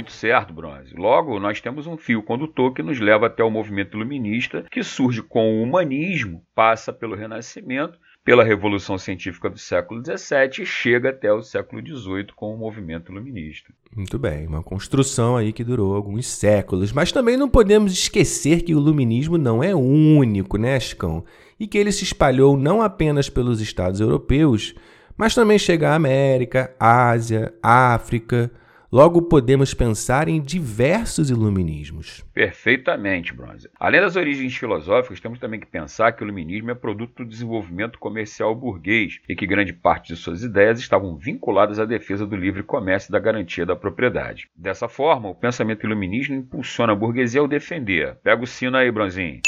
Muito 0.00 0.12
certo, 0.12 0.54
Bronze. 0.54 0.94
Logo, 0.96 1.38
nós 1.38 1.60
temos 1.60 1.86
um 1.86 1.94
fio 1.94 2.22
condutor 2.22 2.72
que 2.72 2.82
nos 2.82 2.98
leva 2.98 3.26
até 3.26 3.44
o 3.44 3.50
movimento 3.50 3.98
iluminista, 3.98 4.64
que 4.70 4.82
surge 4.82 5.22
com 5.22 5.58
o 5.58 5.62
humanismo, 5.62 6.42
passa 6.54 6.90
pelo 6.90 7.14
Renascimento, 7.14 7.98
pela 8.24 8.42
Revolução 8.42 8.96
Científica 8.96 9.50
do 9.50 9.58
século 9.58 10.02
XVII 10.02 10.62
e 10.62 10.64
chega 10.64 11.10
até 11.10 11.30
o 11.30 11.42
século 11.42 11.86
XVIII 11.86 12.28
com 12.34 12.54
o 12.54 12.56
movimento 12.56 13.12
iluminista. 13.12 13.74
Muito 13.94 14.18
bem, 14.18 14.46
uma 14.46 14.62
construção 14.62 15.36
aí 15.36 15.52
que 15.52 15.62
durou 15.62 15.94
alguns 15.94 16.26
séculos. 16.26 16.92
Mas 16.92 17.12
também 17.12 17.36
não 17.36 17.50
podemos 17.50 17.92
esquecer 17.92 18.62
que 18.62 18.74
o 18.74 18.78
iluminismo 18.78 19.36
não 19.36 19.62
é 19.62 19.74
único, 19.74 20.56
né, 20.56 20.80
Chicão? 20.80 21.26
E 21.58 21.66
que 21.66 21.76
ele 21.76 21.92
se 21.92 22.04
espalhou 22.04 22.56
não 22.56 22.80
apenas 22.80 23.28
pelos 23.28 23.60
estados 23.60 24.00
europeus, 24.00 24.74
mas 25.14 25.34
também 25.34 25.58
chega 25.58 25.90
à 25.90 25.94
América, 25.94 26.74
Ásia, 26.80 27.52
África, 27.62 28.50
Logo, 28.92 29.22
podemos 29.22 29.72
pensar 29.72 30.26
em 30.26 30.42
diversos 30.42 31.30
iluminismos. 31.30 32.24
Perfeitamente, 32.34 33.32
Bronze. 33.32 33.70
Além 33.78 34.00
das 34.00 34.16
origens 34.16 34.56
filosóficas, 34.56 35.20
temos 35.20 35.38
também 35.38 35.60
que 35.60 35.66
pensar 35.66 36.10
que 36.10 36.24
o 36.24 36.26
iluminismo 36.26 36.72
é 36.72 36.74
produto 36.74 37.22
do 37.22 37.28
desenvolvimento 37.28 38.00
comercial 38.00 38.52
burguês 38.52 39.20
e 39.28 39.36
que 39.36 39.46
grande 39.46 39.72
parte 39.72 40.12
de 40.12 40.16
suas 40.18 40.42
ideias 40.42 40.80
estavam 40.80 41.16
vinculadas 41.16 41.78
à 41.78 41.84
defesa 41.84 42.26
do 42.26 42.34
livre 42.34 42.64
comércio 42.64 43.10
e 43.10 43.12
da 43.12 43.20
garantia 43.20 43.64
da 43.64 43.76
propriedade. 43.76 44.48
Dessa 44.56 44.88
forma, 44.88 45.28
o 45.28 45.36
pensamento 45.36 45.86
iluminista 45.86 46.34
impulsiona 46.34 46.92
a 46.92 46.96
burguesia 46.96 47.40
ao 47.40 47.46
defender. 47.46 48.16
Pega 48.24 48.42
o 48.42 48.46
sino 48.46 48.76
aí, 48.76 48.90
Bronzinho 48.90 49.40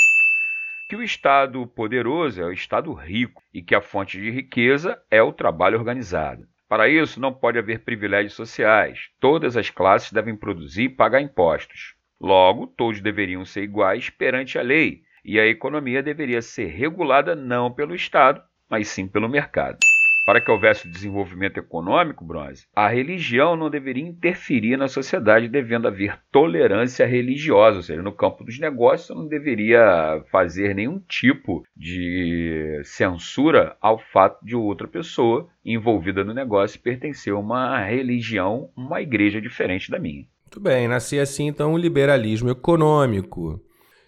que 0.88 0.96
o 0.96 1.02
Estado 1.02 1.66
poderoso 1.66 2.42
é 2.42 2.44
o 2.44 2.52
Estado 2.52 2.92
rico 2.92 3.42
e 3.54 3.62
que 3.62 3.74
a 3.74 3.80
fonte 3.80 4.20
de 4.20 4.30
riqueza 4.30 5.00
é 5.10 5.22
o 5.22 5.32
trabalho 5.32 5.78
organizado. 5.78 6.46
Para 6.72 6.88
isso, 6.88 7.20
não 7.20 7.34
pode 7.34 7.58
haver 7.58 7.80
privilégios 7.80 8.32
sociais. 8.32 9.10
Todas 9.20 9.58
as 9.58 9.68
classes 9.68 10.10
devem 10.10 10.34
produzir 10.34 10.84
e 10.84 10.88
pagar 10.88 11.20
impostos. 11.20 11.94
Logo, 12.18 12.66
todos 12.66 13.02
deveriam 13.02 13.44
ser 13.44 13.64
iguais 13.64 14.08
perante 14.08 14.58
a 14.58 14.62
lei, 14.62 15.02
e 15.22 15.38
a 15.38 15.46
economia 15.46 16.02
deveria 16.02 16.40
ser 16.40 16.68
regulada 16.68 17.36
não 17.36 17.70
pelo 17.70 17.94
Estado, 17.94 18.42
mas 18.70 18.88
sim 18.88 19.06
pelo 19.06 19.28
mercado. 19.28 19.76
Para 20.24 20.40
que 20.40 20.50
houvesse 20.50 20.88
desenvolvimento 20.88 21.58
econômico, 21.58 22.24
Bronze, 22.24 22.66
a 22.76 22.88
religião 22.88 23.56
não 23.56 23.68
deveria 23.68 24.06
interferir 24.06 24.76
na 24.76 24.86
sociedade, 24.86 25.48
devendo 25.48 25.88
haver 25.88 26.16
tolerância 26.30 27.04
religiosa, 27.04 27.78
ou 27.78 27.82
seja, 27.82 28.02
no 28.02 28.12
campo 28.12 28.44
dos 28.44 28.58
negócios 28.58 29.16
não 29.16 29.26
deveria 29.26 30.22
fazer 30.30 30.74
nenhum 30.74 31.00
tipo 31.00 31.64
de 31.76 32.80
censura 32.84 33.76
ao 33.80 33.98
fato 33.98 34.44
de 34.44 34.54
outra 34.54 34.86
pessoa 34.86 35.48
envolvida 35.64 36.22
no 36.22 36.32
negócio 36.32 36.80
pertencer 36.80 37.32
a 37.32 37.38
uma 37.38 37.80
religião, 37.80 38.70
uma 38.76 39.02
igreja 39.02 39.40
diferente 39.40 39.90
da 39.90 39.98
minha. 39.98 40.24
Muito 40.44 40.60
bem, 40.60 40.86
nascia 40.86 41.22
assim 41.22 41.48
então 41.48 41.72
o 41.72 41.78
liberalismo 41.78 42.50
econômico. 42.50 43.60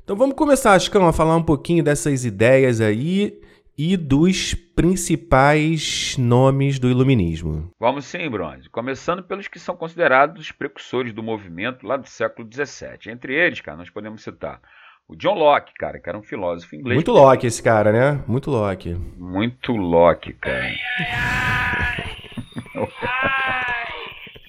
Então 0.04 0.14
vamos 0.14 0.37
começar, 0.37 0.75
Ascão, 0.75 1.09
a 1.09 1.12
falar 1.12 1.37
um 1.37 1.42
pouquinho 1.42 1.83
dessas 1.83 2.25
ideias 2.25 2.80
aí 2.80 3.40
e 3.76 3.96
dos 3.96 4.54
principais 4.54 6.16
nomes 6.18 6.78
do 6.78 6.88
iluminismo. 6.88 7.70
Vamos 7.78 8.04
sim, 8.04 8.28
Bronze. 8.28 8.68
Começando 8.68 9.22
pelos 9.22 9.48
que 9.48 9.58
são 9.58 9.76
considerados 9.76 10.40
os 10.40 10.52
precursores 10.52 11.12
do 11.12 11.22
movimento 11.22 11.86
lá 11.86 11.96
do 11.96 12.08
século 12.08 12.48
XVII. 12.50 13.12
Entre 13.12 13.34
eles, 13.34 13.60
cara, 13.60 13.76
nós 13.76 13.90
podemos 13.90 14.22
citar 14.22 14.60
o 15.08 15.16
John 15.16 15.34
Locke, 15.34 15.74
cara, 15.74 16.00
que 16.00 16.08
era 16.08 16.16
um 16.18 16.22
filósofo 16.22 16.74
inglês. 16.74 16.96
Muito 16.96 17.12
Locke 17.12 17.46
esse 17.46 17.62
cara, 17.62 17.92
né? 17.92 18.24
Muito 18.26 18.50
Locke. 18.50 18.94
Muito 19.18 19.72
Locke, 19.72 20.32
cara. 20.34 20.74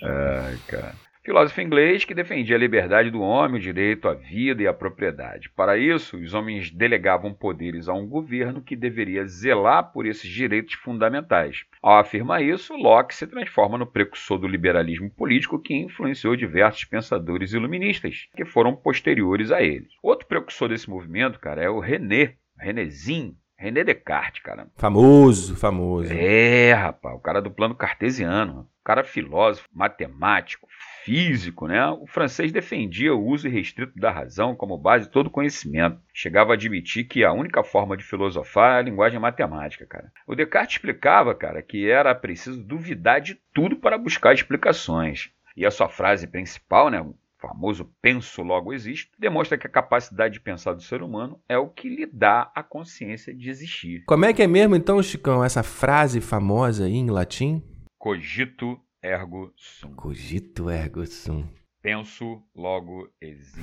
Ai, 0.01 0.57
cara 0.67 1.04
filósofo 1.25 1.59
inglês 1.59 2.05
que 2.05 2.13
defendia 2.13 2.55
a 2.55 2.59
liberdade 2.59 3.09
do 3.09 3.19
homem, 3.19 3.57
o 3.57 3.59
direito 3.59 4.07
à 4.07 4.13
vida 4.13 4.61
e 4.61 4.67
à 4.67 4.73
propriedade. 4.73 5.49
Para 5.49 5.75
isso, 5.75 6.17
os 6.17 6.35
homens 6.35 6.69
delegavam 6.69 7.33
poderes 7.33 7.89
a 7.89 7.93
um 7.93 8.07
governo 8.07 8.61
que 8.61 8.75
deveria 8.75 9.25
zelar 9.25 9.91
por 9.91 10.05
esses 10.05 10.29
direitos 10.29 10.75
fundamentais. 10.75 11.65
Ao 11.81 11.97
afirmar 11.97 12.43
isso, 12.43 12.75
Locke 12.75 13.15
se 13.15 13.25
transforma 13.25 13.75
no 13.75 13.87
precursor 13.87 14.37
do 14.37 14.47
liberalismo 14.47 15.09
político 15.09 15.59
que 15.59 15.73
influenciou 15.73 16.35
diversos 16.35 16.85
pensadores 16.85 17.53
iluministas 17.53 18.27
que 18.35 18.45
foram 18.45 18.75
posteriores 18.75 19.51
a 19.51 19.63
ele. 19.63 19.87
Outro 20.03 20.27
precursor 20.27 20.69
desse 20.69 20.87
movimento, 20.87 21.39
cara, 21.39 21.63
é 21.63 21.69
o 21.69 21.79
René, 21.79 22.35
Renézinho, 22.59 23.33
René 23.57 23.83
Descartes, 23.83 24.43
cara. 24.43 24.67
Famoso, 24.75 25.55
famoso. 25.55 26.13
É, 26.13 26.73
rapaz, 26.73 27.15
o 27.15 27.19
cara 27.19 27.41
do 27.41 27.49
plano 27.49 27.73
cartesiano. 27.73 28.61
O 28.61 28.83
cara 28.83 29.03
filósofo, 29.03 29.67
matemático, 29.73 30.67
físico, 31.05 31.67
né? 31.67 31.87
O 31.87 32.07
francês 32.07 32.51
defendia 32.51 33.13
o 33.13 33.23
uso 33.23 33.47
irrestrito 33.47 33.97
da 33.97 34.09
razão 34.09 34.55
como 34.55 34.75
base 34.75 35.05
de 35.05 35.11
todo 35.11 35.29
conhecimento. 35.29 36.01
Chegava 36.11 36.51
a 36.51 36.55
admitir 36.55 37.03
que 37.03 37.23
a 37.23 37.31
única 37.31 37.63
forma 37.63 37.95
de 37.95 38.03
filosofar 38.03 38.77
é 38.77 38.79
a 38.79 38.81
linguagem 38.81 39.19
matemática, 39.19 39.85
cara. 39.85 40.11
O 40.25 40.33
Descartes 40.33 40.77
explicava, 40.77 41.35
cara, 41.35 41.61
que 41.61 41.87
era 41.87 42.15
preciso 42.15 42.61
duvidar 42.63 43.21
de 43.21 43.35
tudo 43.53 43.75
para 43.75 43.99
buscar 43.99 44.33
explicações. 44.33 45.29
E 45.55 45.63
a 45.63 45.69
sua 45.69 45.87
frase 45.87 46.25
principal, 46.25 46.89
né, 46.89 46.99
o 46.99 47.15
famoso 47.39 47.87
penso 48.01 48.41
logo 48.41 48.73
existo, 48.73 49.11
demonstra 49.19 49.59
que 49.59 49.67
a 49.67 49.69
capacidade 49.69 50.33
de 50.33 50.39
pensar 50.39 50.73
do 50.73 50.81
ser 50.81 51.03
humano 51.03 51.39
é 51.47 51.57
o 51.57 51.69
que 51.69 51.87
lhe 51.87 52.07
dá 52.07 52.51
a 52.55 52.63
consciência 52.63 53.31
de 53.31 53.47
existir. 53.47 54.03
Como 54.07 54.25
é 54.25 54.33
que 54.33 54.41
é 54.41 54.47
mesmo 54.47 54.75
então, 54.75 55.01
Chicão, 55.03 55.43
essa 55.43 55.61
frase 55.61 56.19
famosa 56.19 56.85
aí 56.85 56.95
em 56.95 57.11
latim? 57.11 57.63
Cogito 57.99 58.79
ergo 59.05 59.53
sum. 59.55 59.93
Cogito 59.95 60.69
ergo 60.69 61.05
sum. 61.05 61.43
Penso, 61.81 62.41
logo 62.55 63.07
existo. 63.21 63.59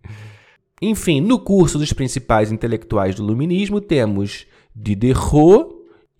Enfim, 0.80 1.20
no 1.20 1.38
curso 1.38 1.78
dos 1.78 1.92
principais 1.92 2.50
intelectuais 2.50 3.14
do 3.14 3.22
Luminismo 3.22 3.80
temos 3.80 4.46
Diderot 4.74 5.74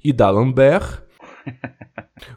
e 0.05 0.13
D'Alembert. 0.13 1.03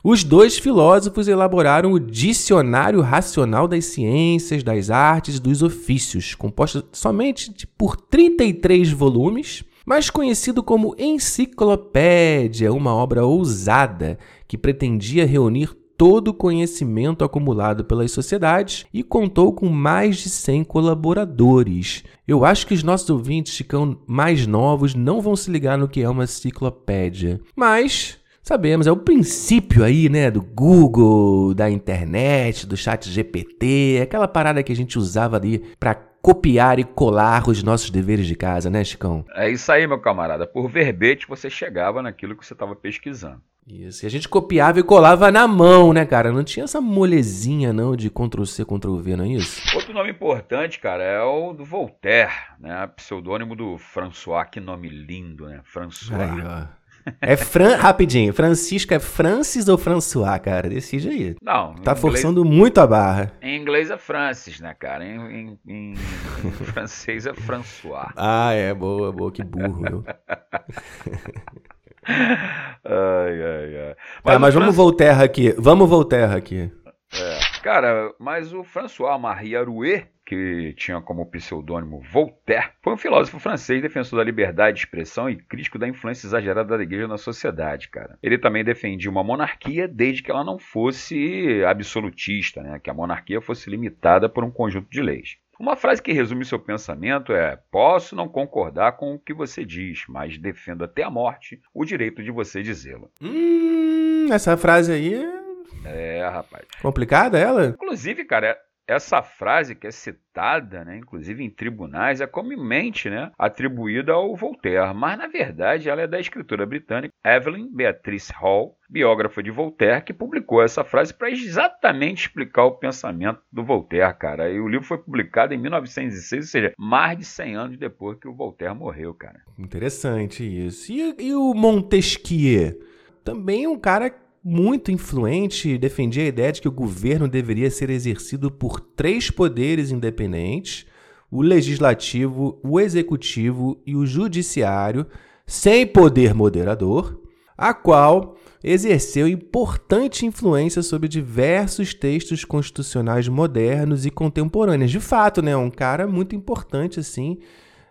Os 0.04 0.24
dois 0.24 0.58
filósofos 0.58 1.28
elaboraram 1.28 1.92
o 1.92 2.00
Dicionário 2.00 3.02
Racional 3.02 3.68
das 3.68 3.86
Ciências, 3.86 4.64
das 4.64 4.90
Artes 4.90 5.36
e 5.36 5.42
dos 5.42 5.62
Ofícios, 5.62 6.34
composto 6.34 6.84
somente 6.92 7.68
por 7.78 7.96
33 7.96 8.92
volumes, 8.92 9.64
mas 9.86 10.10
conhecido 10.10 10.64
como 10.64 10.96
Enciclopédia, 10.98 12.74
uma 12.74 12.96
obra 12.96 13.24
ousada 13.24 14.18
que 14.48 14.58
pretendia 14.58 15.28
reunir 15.28 15.76
todo 15.98 16.30
o 16.30 16.34
conhecimento 16.34 17.24
acumulado 17.24 17.86
pelas 17.86 18.12
sociedades 18.12 18.86
e 18.94 19.04
contou 19.04 19.54
com 19.54 19.70
mais 19.70 20.18
de 20.18 20.30
100 20.30 20.64
colaboradores. 20.64 22.04
Eu 22.28 22.44
acho 22.44 22.68
que 22.68 22.74
os 22.74 22.84
nossos 22.84 23.10
ouvintes 23.10 23.56
ficam 23.56 23.98
mais 24.08 24.46
novos 24.46 24.96
não 24.96 25.22
vão 25.22 25.36
se 25.36 25.50
ligar 25.50 25.78
no 25.78 25.88
que 25.88 26.02
é 26.02 26.10
uma 26.10 26.24
enciclopédia. 26.24 27.40
Mas 27.56 28.20
sabemos, 28.42 28.88
é 28.88 28.92
o 28.92 28.98
princípio 28.98 29.84
aí, 29.84 30.08
né, 30.10 30.30
do 30.30 30.42
Google, 30.42 31.54
da 31.54 31.70
internet, 31.70 32.68
do 32.68 32.78
chat 32.78 33.10
GPT, 33.10 34.02
aquela 34.04 34.28
parada 34.28 34.62
que 34.62 34.72
a 34.72 34.76
gente 34.76 34.98
usava 34.98 35.38
ali 35.38 35.64
para 35.80 35.96
copiar 35.96 36.80
e 36.80 36.84
colar 36.84 37.48
os 37.48 37.62
nossos 37.62 37.92
deveres 37.92 38.26
de 38.26 38.36
casa, 38.36 38.68
né, 38.68 38.84
Chicão? 38.84 39.24
É 39.36 39.48
isso 39.48 39.72
aí, 39.72 39.86
meu 39.86 40.00
camarada. 40.00 40.48
Por 40.48 40.68
verbete 40.68 41.28
você 41.28 41.52
chegava 41.52 42.02
naquilo 42.02 42.36
que 42.36 42.44
você 42.44 42.54
estava 42.54 42.76
pesquisando. 42.76 43.42
Isso, 43.68 44.06
e 44.06 44.08
a 44.08 44.10
gente 44.12 44.30
copiava 44.30 44.80
e 44.80 44.84
colava 44.84 45.32
na 45.32 45.48
mão, 45.48 45.92
né, 45.92 46.06
cara? 46.06 46.32
Não 46.32 46.44
tinha 46.44 46.66
essa 46.66 46.80
molezinha, 46.80 47.74
não, 47.74 47.96
de 47.96 48.12
Ctrl-C, 48.12 48.64
Ctrl-V, 48.64 49.16
não 49.16 49.26
é 49.26 49.30
isso? 49.30 49.60
Outro 49.76 49.92
nome 49.92 50.12
importante, 50.12 50.80
cara, 50.80 51.02
é 51.04 51.22
o 51.24 51.52
do 51.52 51.66
Voltaire, 51.66 52.32
né? 52.60 52.86
Pseudônimo 52.96 53.56
do 53.56 53.80
François, 53.80 54.48
que 54.52 54.60
nome 54.60 54.88
lindo, 54.88 55.48
né? 55.48 55.62
François. 55.64 56.22
Aí, 56.22 56.42
ó. 56.42 56.86
É 57.20 57.36
Fran... 57.36 57.76
Rapidinho, 57.76 58.34
Francisco 58.34 58.94
é 58.94 59.00
Francis 59.00 59.68
ou 59.68 59.80
François, 59.80 60.40
cara? 60.40 60.70
Decide 60.70 61.10
aí. 61.10 61.36
Não. 61.42 61.74
Tá 61.74 61.92
inglês... 61.92 62.00
forçando 62.00 62.46
muito 62.46 62.80
a 62.80 62.86
barra. 62.86 63.32
Em 63.42 63.60
inglês 63.60 63.90
é 63.90 63.98
Francis, 63.98 64.60
né, 64.60 64.76
cara? 64.76 65.04
Em, 65.04 65.18
em, 65.18 65.60
em, 65.68 65.94
em 65.94 66.52
francês 66.66 67.26
é 67.26 67.34
François. 67.34 68.12
Ah, 68.16 68.54
é, 68.54 68.74
boa, 68.76 69.12
boa, 69.12 69.32
que 69.32 69.44
burro. 69.44 70.04
ai, 72.08 73.44
ai, 73.44 73.78
ai. 73.88 73.96
Mas, 74.24 74.34
tá, 74.34 74.40
mas 74.40 74.54
vamos 74.54 74.76
Voltaire 74.76 75.24
aqui. 75.24 75.54
Vamos 75.58 75.90
Voltaire 75.90 76.34
aqui. 76.34 76.72
É. 77.14 77.40
Cara, 77.62 78.14
mas 78.20 78.54
o 78.54 78.64
François 78.64 79.20
Marie 79.20 79.56
Arouet, 79.56 80.08
que 80.26 80.74
tinha 80.78 81.02
como 81.02 81.26
pseudônimo 81.26 82.02
Voltaire, 82.12 82.72
foi 82.84 82.94
um 82.94 82.98
filósofo 82.98 83.40
francês 83.40 83.82
defensor 83.82 84.18
da 84.20 84.24
liberdade 84.24 84.78
de 84.78 84.84
expressão 84.84 85.30
e 85.30 85.36
crítico 85.36 85.80
da 85.80 85.88
influência 85.88 86.28
exagerada 86.28 86.78
da 86.78 86.84
igreja 86.84 87.08
na 87.08 87.18
sociedade, 87.18 87.90
cara. 87.90 88.18
Ele 88.22 88.38
também 88.38 88.64
defendia 88.64 89.10
uma 89.10 89.24
monarquia 89.24 89.88
desde 89.88 90.22
que 90.22 90.32
ela 90.32 90.44
não 90.44 90.60
fosse 90.60 91.64
absolutista, 91.66 92.62
né? 92.62 92.80
que 92.80 92.90
a 92.90 92.94
monarquia 92.94 93.42
fosse 93.42 93.70
limitada 93.70 94.28
por 94.28 94.44
um 94.44 94.52
conjunto 94.52 94.90
de 94.90 95.02
leis. 95.02 95.38
Uma 95.60 95.76
frase 95.76 96.02
que 96.02 96.12
resume 96.12 96.46
seu 96.46 96.60
pensamento 96.60 97.34
é: 97.34 97.58
Posso 97.72 98.16
não 98.16 98.28
concordar 98.28 98.94
com 98.94 99.14
o 99.14 99.20
que 99.20 99.34
você 99.34 99.66
diz, 99.66 100.04
mas 100.08 100.38
defendo 100.38 100.84
até 100.84 101.04
a 101.04 101.10
morte 101.10 101.62
o 101.74 101.86
direito 101.86 102.22
de 102.24 102.32
você 102.32 102.62
dizê-lo. 102.62 103.10
Hum, 103.22 104.28
essa 104.32 104.58
frase 104.58 104.92
aí 104.92 105.14
é. 105.14 105.46
É, 105.86 106.28
rapaz. 106.28 106.66
Complicada 106.82 107.38
ela? 107.38 107.68
Inclusive, 107.68 108.26
cara, 108.26 108.58
essa 108.88 109.22
frase 109.22 109.76
que 109.76 109.88
é 109.88 109.92
citada, 109.92 110.86
né, 110.86 110.98
inclusive 110.98 111.44
em 111.44 111.50
tribunais, 111.50 112.22
é 112.22 112.28
comumente 112.28 113.10
né, 113.10 113.32
atribuída 113.38 114.14
ao 114.14 114.36
Voltaire, 114.36 114.94
mas 114.94 115.18
na 115.18 115.28
verdade 115.28 115.90
ela 115.90 116.02
é 116.02 116.08
da 116.08 116.20
escritora 116.20 116.66
britânica 116.66 117.14
Evelyn 117.24 117.70
Beatrice 117.72 118.32
Hall, 118.34 118.78
biógrafa 118.90 119.42
de 119.42 119.50
Voltaire, 119.50 120.04
que 120.04 120.14
publicou 120.14 120.62
essa 120.62 120.84
frase 120.84 121.14
para 121.14 121.32
exatamente 121.32 122.28
explicar 122.28 122.66
o 122.66 122.78
pensamento 122.78 123.42
do 123.52 123.64
Voltaire, 123.64 124.14
cara. 124.18 124.50
E 124.50 124.60
o 124.60 124.68
livro 124.68 124.86
foi 124.86 124.98
publicado 124.98 125.54
em 125.54 125.58
1906, 125.58 126.46
ou 126.46 126.48
seja, 126.48 126.74
mais 126.78 127.18
de 127.18 127.26
100 127.26 127.56
anos 127.56 127.78
depois 127.78 128.20
que 128.20 128.28
o 128.28 128.36
Voltaire 128.36 128.76
morreu, 128.76 129.14
cara. 129.14 129.42
Interessante 129.58 130.44
isso. 130.44 130.92
E, 130.92 131.16
e 131.20 131.34
o 131.34 131.54
Montesquieu? 131.54 132.80
Também 133.24 133.66
um 133.66 133.80
cara 133.80 134.14
muito 134.48 134.92
influente, 134.92 135.76
defendia 135.76 136.24
a 136.24 136.28
ideia 136.28 136.52
de 136.52 136.62
que 136.62 136.68
o 136.68 136.72
governo 136.72 137.28
deveria 137.28 137.72
ser 137.72 137.90
exercido 137.90 138.52
por 138.52 138.80
três 138.80 139.32
poderes 139.32 139.90
independentes: 139.90 140.86
o 141.32 141.42
legislativo, 141.42 142.60
o 142.64 142.80
executivo 142.80 143.82
e 143.88 143.96
o 143.96 144.06
judiciário, 144.06 145.08
sem 145.48 145.88
poder 145.88 146.36
moderador, 146.36 147.20
a 147.58 147.74
qual 147.74 148.38
exerceu 148.64 149.28
importante 149.28 150.28
influência 150.28 150.84
sobre 150.84 151.08
diversos 151.08 151.96
textos 151.96 152.46
constitucionais 152.46 153.28
modernos 153.28 154.06
e 154.06 154.12
contemporâneos. 154.12 154.92
De 154.92 155.00
fato, 155.00 155.42
né, 155.42 155.58
um 155.58 155.72
cara 155.72 156.06
muito 156.06 156.36
importante 156.36 157.00
assim 157.00 157.40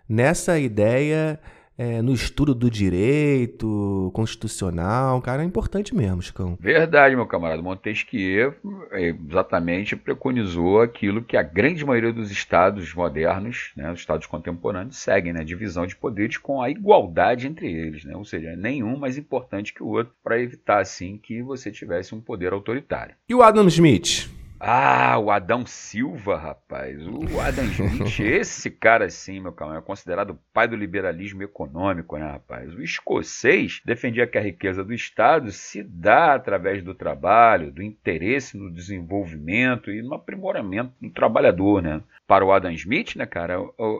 nessa 0.08 0.56
ideia 0.58 1.40
é, 1.76 2.00
no 2.00 2.12
estudo 2.12 2.54
do 2.54 2.70
direito 2.70 4.10
constitucional, 4.14 5.20
cara, 5.20 5.42
é 5.42 5.44
importante 5.44 5.94
mesmo, 5.94 6.22
Chicão. 6.22 6.56
Verdade, 6.60 7.16
meu 7.16 7.26
camarada. 7.26 7.62
Montesquieu 7.62 8.54
é, 8.92 9.14
exatamente 9.28 9.96
preconizou 9.96 10.80
aquilo 10.80 11.22
que 11.22 11.36
a 11.36 11.42
grande 11.42 11.84
maioria 11.84 12.12
dos 12.12 12.30
estados 12.30 12.94
modernos, 12.94 13.72
né, 13.76 13.90
os 13.92 14.00
estados 14.00 14.26
contemporâneos, 14.26 14.96
seguem, 14.96 15.32
né, 15.32 15.44
divisão 15.44 15.86
de 15.86 15.96
poderes 15.96 16.36
com 16.36 16.62
a 16.62 16.70
igualdade 16.70 17.46
entre 17.46 17.70
eles, 17.72 18.04
né, 18.04 18.16
ou 18.16 18.24
seja, 18.24 18.54
nenhum 18.56 18.96
mais 18.96 19.18
importante 19.18 19.72
que 19.72 19.82
o 19.82 19.88
outro, 19.88 20.12
para 20.22 20.40
evitar, 20.40 20.80
assim, 20.80 21.18
que 21.18 21.42
você 21.42 21.70
tivesse 21.70 22.14
um 22.14 22.20
poder 22.20 22.52
autoritário. 22.52 23.14
E 23.28 23.34
o 23.34 23.42
Adam 23.42 23.66
Smith? 23.66 24.28
Ah, 24.66 25.18
o 25.18 25.30
Adão 25.30 25.66
Silva, 25.66 26.38
rapaz. 26.38 26.98
O 27.06 27.38
Adam 27.38 27.66
Smith, 27.66 28.18
esse 28.24 28.70
cara 28.70 29.10
sim, 29.10 29.38
meu 29.38 29.52
camarada, 29.52 29.84
é 29.84 29.86
considerado 29.86 30.30
o 30.30 30.38
pai 30.54 30.66
do 30.66 30.74
liberalismo 30.74 31.42
econômico, 31.42 32.16
né, 32.16 32.24
rapaz? 32.24 32.72
O 32.72 32.80
escocês 32.80 33.82
defendia 33.84 34.26
que 34.26 34.38
a 34.38 34.40
riqueza 34.40 34.82
do 34.82 34.94
Estado 34.94 35.52
se 35.52 35.82
dá 35.82 36.32
através 36.32 36.82
do 36.82 36.94
trabalho, 36.94 37.70
do 37.70 37.82
interesse 37.82 38.56
no 38.56 38.72
desenvolvimento 38.72 39.90
e 39.90 40.00
no 40.00 40.14
aprimoramento 40.14 40.94
do 40.98 41.10
trabalhador, 41.10 41.82
né? 41.82 42.00
Para 42.26 42.42
o 42.42 42.50
Adam 42.50 42.72
Smith, 42.72 43.16
né, 43.16 43.26
cara, 43.26 43.58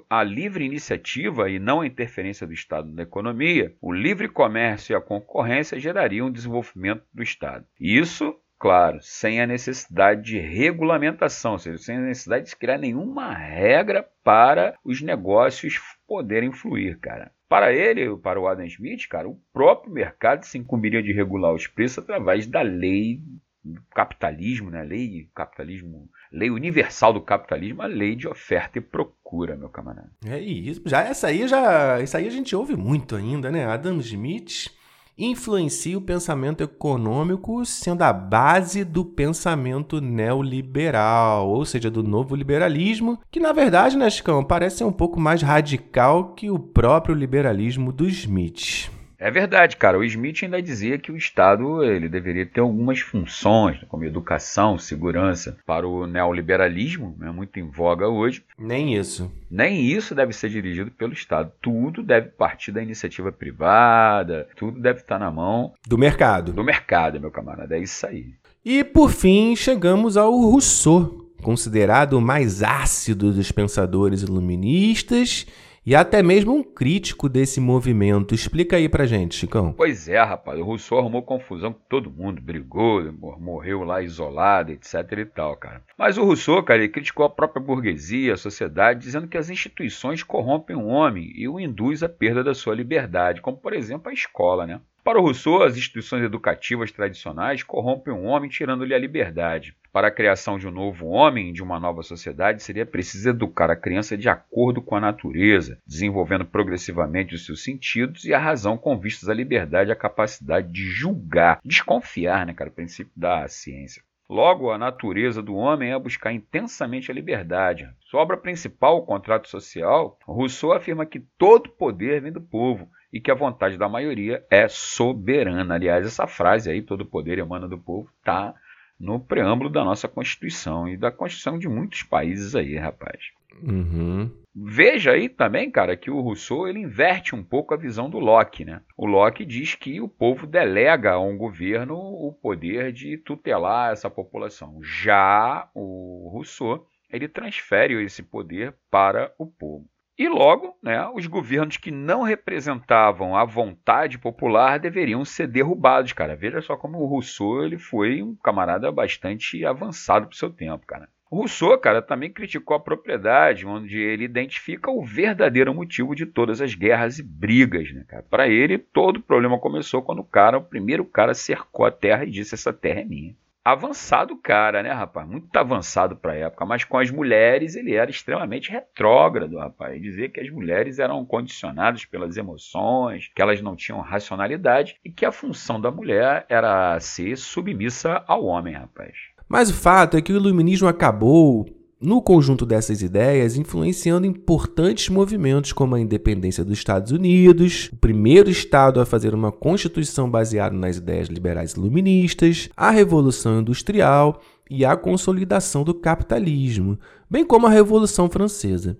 a 0.09 0.23
livre 0.23 0.64
iniciativa 0.64 1.50
e 1.50 1.59
não 1.59 1.83
a 1.83 1.87
interferência 1.87 2.47
do 2.47 2.54
Estado 2.54 2.90
na 2.90 3.02
economia, 3.02 3.75
o 3.83 3.92
livre 3.92 4.28
comércio 4.28 4.94
e 4.94 4.97
a 4.97 5.00
concorrência 5.00 5.78
gerariam 5.78 6.28
o 6.28 6.33
desenvolvimento 6.33 7.02
do 7.12 7.23
Estado. 7.23 7.66
Isso 7.78 8.35
claro, 8.64 8.99
sem 9.02 9.42
a 9.42 9.47
necessidade 9.47 10.23
de 10.23 10.38
regulamentação, 10.38 11.52
ou 11.52 11.59
seja, 11.59 11.76
sem 11.76 11.99
a 11.99 12.00
necessidade 12.00 12.47
de 12.47 12.56
criar 12.56 12.78
nenhuma 12.78 13.30
regra 13.30 14.09
para 14.25 14.75
os 14.83 15.02
negócios 15.02 15.78
poderem 16.09 16.50
fluir, 16.50 16.99
cara. 16.99 17.30
Para 17.47 17.75
ele, 17.75 18.16
para 18.16 18.40
o 18.40 18.49
Adam 18.49 18.64
Smith, 18.64 19.06
cara, 19.06 19.28
o 19.28 19.38
próprio 19.52 19.92
mercado 19.92 20.44
se 20.44 20.56
incumbiria 20.56 21.02
de 21.02 21.12
regular 21.12 21.52
os 21.52 21.66
preços 21.66 21.99
através 21.99 22.47
da 22.47 22.62
lei 22.62 23.21
do 23.62 23.83
capitalismo, 23.94 24.71
né? 24.71 24.83
Lei 24.83 25.28
capitalismo, 25.35 26.09
lei 26.33 26.49
universal 26.49 27.12
do 27.12 27.21
capitalismo, 27.21 27.83
a 27.83 27.87
lei 27.87 28.16
de 28.16 28.26
oferta 28.26 28.78
e 28.78 28.80
procura, 28.80 29.59
meu 29.59 29.68
camarada. 29.68 30.11
É 30.25 30.40
isso. 30.40 30.80
Já 30.87 31.02
essa 31.02 31.26
aí 31.26 31.47
já, 31.47 32.00
isso 32.00 32.16
aí 32.16 32.26
a 32.26 32.30
gente 32.30 32.56
ouve 32.56 32.75
muito 32.75 33.14
ainda, 33.14 33.50
né? 33.50 33.66
Adam 33.66 33.99
Smith 33.99 34.73
influencia 35.16 35.97
o 35.97 36.00
pensamento 36.00 36.62
econômico 36.62 37.64
sendo 37.64 38.02
a 38.02 38.12
base 38.12 38.85
do 38.85 39.04
pensamento 39.04 40.00
neoliberal, 40.00 41.49
ou 41.49 41.64
seja, 41.64 41.90
do 41.90 42.02
novo 42.02 42.35
liberalismo, 42.35 43.18
que 43.30 43.40
na 43.40 43.52
verdade, 43.52 43.97
né, 43.97 44.11
Chicão, 44.11 44.42
parece 44.42 44.78
ser 44.78 44.85
um 44.85 44.92
pouco 44.92 45.21
mais 45.21 45.42
radical 45.42 46.35
que 46.35 46.50
o 46.50 46.59
próprio 46.59 47.14
liberalismo 47.14 47.92
do 47.92 48.09
Smith. 48.09 48.90
É 49.18 49.30
verdade, 49.30 49.76
cara. 49.76 49.99
O 49.99 50.04
Smith 50.04 50.42
ainda 50.42 50.61
dizia 50.61 50.99
que 50.99 51.12
o 51.12 51.16
Estado 51.16 51.83
ele 51.83 52.09
deveria 52.09 52.47
ter 52.47 52.61
algumas 52.61 53.00
funções, 53.00 53.78
como 53.88 54.04
educação, 54.04 54.78
segurança, 54.78 55.56
para 55.66 55.87
o 55.87 56.06
neoliberalismo, 56.06 57.16
é 57.21 57.25
né, 57.25 57.30
muito 57.30 57.59
em 57.59 57.68
voga 57.68 58.09
hoje. 58.09 58.42
Nem 58.59 58.94
isso. 58.97 59.30
Nem 59.50 59.80
isso 59.85 60.14
deve 60.14 60.33
ser 60.33 60.49
dirigido 60.49 60.90
pelo 60.90 61.12
Estado. 61.12 61.52
Tudo 61.61 62.02
deve 62.02 62.28
partir 62.28 62.73
da 62.73 62.83
iniciativa 62.83 63.30
privada, 63.30 64.49
tudo 64.56 64.80
deve 64.80 65.00
estar 65.00 65.18
na 65.18 65.30
mão 65.30 65.73
do 65.87 65.99
mercado. 65.99 66.52
Do 66.52 66.64
mercado, 66.64 67.21
meu 67.21 67.30
camarada. 67.30 67.76
É 67.76 67.80
isso 67.80 68.06
aí. 68.06 68.35
E 68.64 68.83
por 68.83 69.11
fim, 69.11 69.54
chegamos 69.54 70.16
ao 70.16 70.33
Rousseau, 70.33 71.26
considerado 71.42 72.14
o 72.14 72.21
mais 72.21 72.62
ácido 72.62 73.33
dos 73.33 73.52
pensadores 73.52 74.23
iluministas 74.23 75.47
e 75.87 75.95
até 75.95 76.23
mesmo 76.23 76.55
um 76.55 76.62
crítico 76.62 77.29
desse 77.29 77.61
movimento. 77.61 78.35
Explica 78.35 78.76
aí 78.76 78.88
pra 78.88 79.07
gente, 79.07 79.35
Chicão. 79.35 79.73
Pois 79.73 80.09
é, 80.09 80.23
rapaz. 80.23 80.59
O 80.59 80.64
Rousseau 80.64 80.99
arrumou 80.99 81.23
confusão 81.23 81.73
com 81.73 81.81
todo 81.88 82.11
mundo, 82.11 82.40
brigou, 82.40 83.12
morreu 83.38 83.85
lá 83.85 84.03
isolado, 84.03 84.73
etc 84.73 84.94
e 85.18 85.25
tal, 85.27 85.57
cara. 85.57 85.83
Mas 85.99 86.16
o 86.16 86.25
Rousseau, 86.25 86.62
cara, 86.62 86.81
ele 86.81 86.92
criticou 86.92 87.27
a 87.27 87.31
própria 87.31 87.62
burguesia, 87.62 88.35
a 88.35 88.38
sociedade, 88.38 89.01
dizendo 89.01 89.29
que 89.29 89.37
as 89.37 89.51
instituições 89.51 90.23
corrompem 90.23 90.77
o 90.77 90.87
homem 90.87 91.33
e 91.35 91.49
o 91.49 91.61
induz 91.61 92.03
à 92.03 92.09
perda 92.09 92.42
da 92.42 92.55
sua 92.55 92.75
liberdade, 92.75 93.40
como 93.40 93.57
por 93.57 93.75
exemplo 93.75 94.11
a 94.11 94.14
escola, 94.14 94.66
né? 94.66 94.81
Para 95.05 95.19
o 95.19 95.23
Rousseau, 95.23 95.62
as 95.62 95.77
instituições 95.77 96.25
educativas 96.25 96.90
tradicionais 96.90 97.62
corrompem 97.62 98.14
o 98.14 98.23
homem, 98.23 98.49
tirando-lhe 98.49 98.95
a 98.95 98.99
liberdade. 98.99 99.77
Para 99.93 100.09
a 100.09 100.11
criação 100.11 100.59
de 100.59 100.67
um 100.67 100.71
novo 100.71 101.09
homem, 101.09 101.53
de 101.53 101.62
uma 101.62 101.79
nova 101.79 102.03
sociedade, 102.03 102.62
seria 102.62 102.87
preciso 102.87 103.29
educar 103.29 103.71
a 103.71 103.77
criança 103.77 104.17
de 104.17 104.31
acordo 104.31 104.81
com 104.81 104.97
a 104.97 105.01
natureza, 105.01 105.79
desenvolvendo 105.87 106.47
progressivamente 106.47 107.35
os 107.35 107.45
seus 107.45 107.62
sentidos 107.62 108.25
e 108.25 108.33
a 108.33 108.38
razão 108.38 108.79
com 108.79 108.99
vistas 108.99 109.29
à 109.29 109.35
liberdade 109.35 109.90
e 109.90 109.93
à 109.93 109.97
capacidade 109.97 110.73
de 110.73 110.85
julgar, 110.85 111.61
desconfiar, 111.62 112.47
né, 112.47 112.55
cara, 112.55 112.71
o 112.71 112.73
princípio 112.73 113.12
da 113.14 113.47
ciência. 113.47 114.03
Logo, 114.27 114.71
a 114.71 114.79
natureza 114.79 115.43
do 115.43 115.55
homem 115.55 115.93
é 115.93 115.99
buscar 115.99 116.33
intensamente 116.33 117.11
a 117.11 117.14
liberdade. 117.14 117.90
Sua 118.01 118.23
obra 118.23 118.38
principal, 118.38 118.97
O 118.97 119.03
Contrato 119.03 119.49
Social, 119.49 120.19
Rousseau 120.27 120.73
afirma 120.73 121.05
que 121.05 121.21
todo 121.37 121.69
poder 121.69 122.23
vem 122.23 122.33
do 122.33 122.40
povo 122.40 122.88
e 123.14 123.20
que 123.20 123.31
a 123.31 123.35
vontade 123.35 123.79
da 123.79 123.88
maioria 123.88 124.44
é 124.50 124.66
soberana. 124.66 125.77
Aliás, 125.77 126.05
essa 126.05 126.27
frase 126.27 126.68
aí, 126.68 126.83
todo 126.83 127.07
poder 127.07 127.38
emana 127.38 127.68
do 127.68 127.79
povo, 127.79 128.11
está 128.18 128.53
no 128.98 129.20
preâmbulo 129.20 129.70
da 129.70 129.85
nossa 129.85 130.09
Constituição 130.09 130.88
e 130.88 130.96
da 130.96 131.12
Constituição 131.12 131.57
de 131.57 131.68
muitos 131.68 132.03
países 132.03 132.57
aí, 132.57 132.77
rapaz. 132.77 133.20
Uhum. 133.62 134.33
Veja 134.53 135.12
aí 135.12 135.29
também, 135.29 135.70
cara, 135.70 135.96
que 135.96 136.11
o 136.11 136.20
Rousseau 136.20 136.66
ele 136.66 136.81
inverte 136.81 137.37
um 137.37 137.44
pouco 137.44 137.72
a 137.72 137.77
visão 137.77 138.11
do 138.11 138.18
Locke, 138.18 138.64
né? 138.64 138.83
O 138.96 139.07
Locke 139.07 139.44
diz 139.44 139.77
que 139.77 140.00
o 140.00 140.09
povo 140.09 140.44
delega 140.44 141.12
a 141.12 141.20
um 141.20 141.38
governo 141.38 141.96
o 141.96 142.33
poder 142.33 142.92
de 142.92 143.16
tutelar 143.16 143.92
essa 143.92 144.11
população. 144.11 144.81
Já 144.83 145.68
o 145.72 146.31
Rousseau 146.33 146.85
ele 147.09 147.29
transfere 147.29 148.03
esse 148.03 148.24
poder 148.24 148.74
para 148.90 149.33
o 149.38 149.46
povo. 149.46 149.87
E 150.16 150.29
logo, 150.29 150.77
né, 150.81 151.09
os 151.09 151.27
governos 151.27 151.77
que 151.77 151.90
não 151.90 152.22
representavam 152.22 153.37
a 153.37 153.44
vontade 153.44 154.16
popular 154.16 154.79
deveriam 154.79 155.24
ser 155.24 155.48
derrubados, 155.48 156.12
cara. 156.12 156.37
Veja 156.37 156.62
só 156.62 156.77
como 156.77 156.98
o 156.98 157.07
Rousseau 157.07 157.64
ele 157.64 157.79
foi 157.79 158.22
um 158.22 158.37
camarada 158.37 158.92
bastante 158.92 159.66
avançado 159.66 160.27
para 160.27 160.35
o 160.35 160.37
seu 160.37 160.50
tempo, 160.50 160.87
cara. 160.87 161.09
O 161.29 161.38
Rousseau, 161.38 161.77
cara, 161.79 162.00
também 162.00 162.33
criticou 162.33 162.77
a 162.77 162.81
propriedade, 162.81 163.66
onde 163.66 163.98
ele 163.98 164.22
identifica 164.22 164.88
o 164.88 165.05
verdadeiro 165.05 165.74
motivo 165.74 166.14
de 166.14 166.27
todas 166.27 166.61
as 166.61 166.77
guerras 166.77 167.18
e 167.18 167.22
brigas, 167.24 167.92
né, 167.92 168.05
cara? 168.07 168.22
Para 168.22 168.46
ele, 168.46 168.79
todo 168.79 169.20
problema 169.20 169.59
começou 169.59 170.00
quando 170.00 170.20
o 170.20 170.24
cara, 170.24 170.59
o 170.59 170.64
primeiro 170.64 171.05
cara 171.05 171.35
cercou 171.35 171.87
a 171.87 171.90
terra 171.90 172.24
e 172.24 172.31
disse: 172.31 172.55
"Essa 172.55 172.72
terra 172.72 173.00
é 173.00 173.05
minha" 173.05 173.35
avançado 173.64 174.37
cara, 174.37 174.83
né, 174.83 174.92
rapaz? 174.92 175.27
Muito 175.27 175.57
avançado 175.57 176.14
para 176.14 176.33
a 176.33 176.37
época, 176.37 176.66
mas 176.66 176.85
com 176.85 176.98
as 176.98 177.11
mulheres 177.11 177.74
ele 177.74 177.94
era 177.94 178.11
extremamente 178.11 178.70
retrógrado, 178.70 179.57
rapaz. 179.57 180.00
Dizia 180.03 180.29
que 180.29 180.40
as 180.40 180.50
mulheres 180.50 180.98
eram 180.98 181.24
condicionadas 181.24 182.05
pelas 182.05 182.37
emoções, 182.37 183.31
que 183.35 183.40
elas 183.40 183.62
não 183.62 183.74
tinham 183.74 184.00
racionalidade 184.00 184.96
e 185.05 185.11
que 185.11 185.24
a 185.24 185.33
função 185.33 185.81
da 185.81 185.90
mulher 185.90 186.44
era 186.48 187.00
ser 187.00 187.37
submissa 187.37 188.22
ao 188.27 188.44
homem, 188.44 188.74
rapaz. 188.74 189.14
Mas 189.48 189.70
o 189.70 189.74
fato 189.74 190.16
é 190.16 190.22
que 190.22 190.33
o 190.33 190.37
iluminismo 190.37 190.88
acabou 190.88 191.66
no 192.05 192.21
conjunto 192.21 192.67
dessas 192.67 193.01
ideias, 193.01 193.57
influenciando 193.57 194.27
importantes 194.27 195.09
movimentos 195.09 195.73
como 195.73 195.95
a 195.95 196.01
independência 196.01 196.62
dos 196.62 196.77
Estados 196.77 197.11
Unidos, 197.11 197.88
o 197.93 197.97
primeiro 197.97 198.51
Estado 198.51 199.01
a 199.01 199.07
fazer 199.07 199.35
uma 199.35 199.51
constituição 199.51 200.31
baseada 200.31 200.77
nas 200.77 200.99
ideias 200.99 201.29
liberais 201.29 201.73
iluministas, 201.73 202.69
a 202.77 202.90
Revolução 202.90 203.61
Industrial 203.61 204.38
e 204.71 204.85
a 204.85 204.95
consolidação 204.97 205.83
do 205.83 205.95
capitalismo, 205.95 206.99
bem 207.29 207.43
como 207.43 207.67
a 207.67 207.71
Revolução 207.71 208.29
Francesa. 208.29 208.99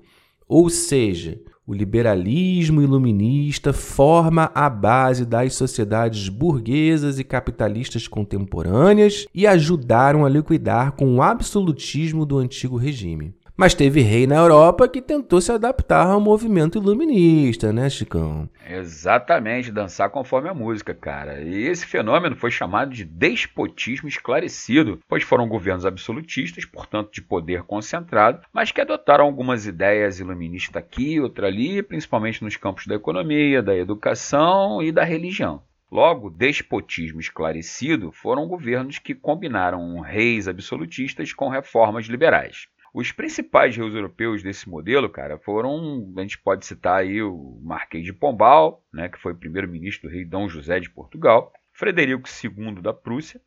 Ou 0.49 0.71
seja, 0.71 1.38
o 1.66 1.72
liberalismo 1.72 2.83
iluminista 2.83 3.72
forma 3.72 4.50
a 4.55 4.68
base 4.68 5.24
das 5.24 5.55
sociedades 5.55 6.29
burguesas 6.29 7.18
e 7.18 7.24
capitalistas 7.24 8.07
contemporâneas 8.07 9.27
e 9.35 9.46
ajudaram 9.46 10.24
a 10.24 10.29
liquidar 10.29 10.92
com 10.92 11.16
o 11.16 11.22
absolutismo 11.22 12.27
do 12.27 12.38
antigo 12.38 12.77
regime. 12.77 13.35
Mas 13.57 13.73
teve 13.73 14.01
rei 14.01 14.27
na 14.27 14.35
Europa 14.35 14.88
que 14.88 15.01
tentou 15.01 15.40
se 15.40 15.53
adaptar 15.53 16.09
ao 16.09 16.21
movimento 16.21 16.77
iluminista, 16.77 17.73
né, 17.73 17.88
Chicão? 17.88 18.51
Exatamente, 18.69 19.71
dançar 19.71 20.11
conforme 20.11 20.49
a 20.49 20.55
música, 20.55 20.93
cara. 20.93 21.40
E 21.40 21.69
esse 21.69 21.87
fenômeno 21.87 22.35
foi 22.35 22.51
chamado 22.51 22.93
de 22.93 23.05
despotismo 23.05 24.09
esclarecido, 24.09 24.99
pois 25.09 25.23
foram 25.23 25.47
governos 25.47 25.87
absolutistas, 25.87 26.64
portanto 26.64 27.12
de 27.12 27.23
poder 27.23 27.62
concentrado, 27.62 28.40
mas 28.53 28.73
que 28.73 28.81
adotaram 28.81 29.25
algumas 29.25 29.67
ideias 29.67 30.19
iluministas 30.19 30.75
aqui, 30.75 31.21
outra 31.21 31.47
ali, 31.47 31.81
principalmente 31.81 32.43
nos 32.43 32.57
campos 32.57 32.88
da 32.88 32.97
economia, 32.97 33.62
da 33.62 33.77
educação 33.77 34.83
e 34.83 34.90
da 34.90 35.05
religião. 35.05 35.62
Logo, 35.93 36.29
despotismo 36.29 37.21
esclarecido 37.21 38.11
foram 38.11 38.49
governos 38.49 38.99
que 38.99 39.14
combinaram 39.14 40.01
reis 40.01 40.49
absolutistas 40.49 41.33
com 41.33 41.49
reformas 41.49 42.07
liberais. 42.07 42.67
Os 42.94 43.11
principais 43.11 43.76
reis 43.76 43.92
europeus 43.92 44.40
desse 44.40 44.68
modelo, 44.68 45.11
cara, 45.11 45.37
foram, 45.37 46.12
a 46.16 46.20
gente 46.20 46.38
pode 46.38 46.64
citar 46.64 47.00
aí 47.00 47.20
o 47.20 47.59
Marquês 47.61 48.04
de 48.04 48.12
Pombal, 48.12 48.85
né, 48.92 49.09
que 49.09 49.18
foi 49.18 49.35
primeiro-ministro 49.35 50.09
do 50.09 50.14
rei 50.14 50.24
Dom 50.24 50.48
José 50.48 50.78
de 50.78 50.88
Portugal, 50.88 51.52
Frederico 51.72 52.28
II 52.28 52.80
da 52.80 52.94
Prússia, 52.94 53.40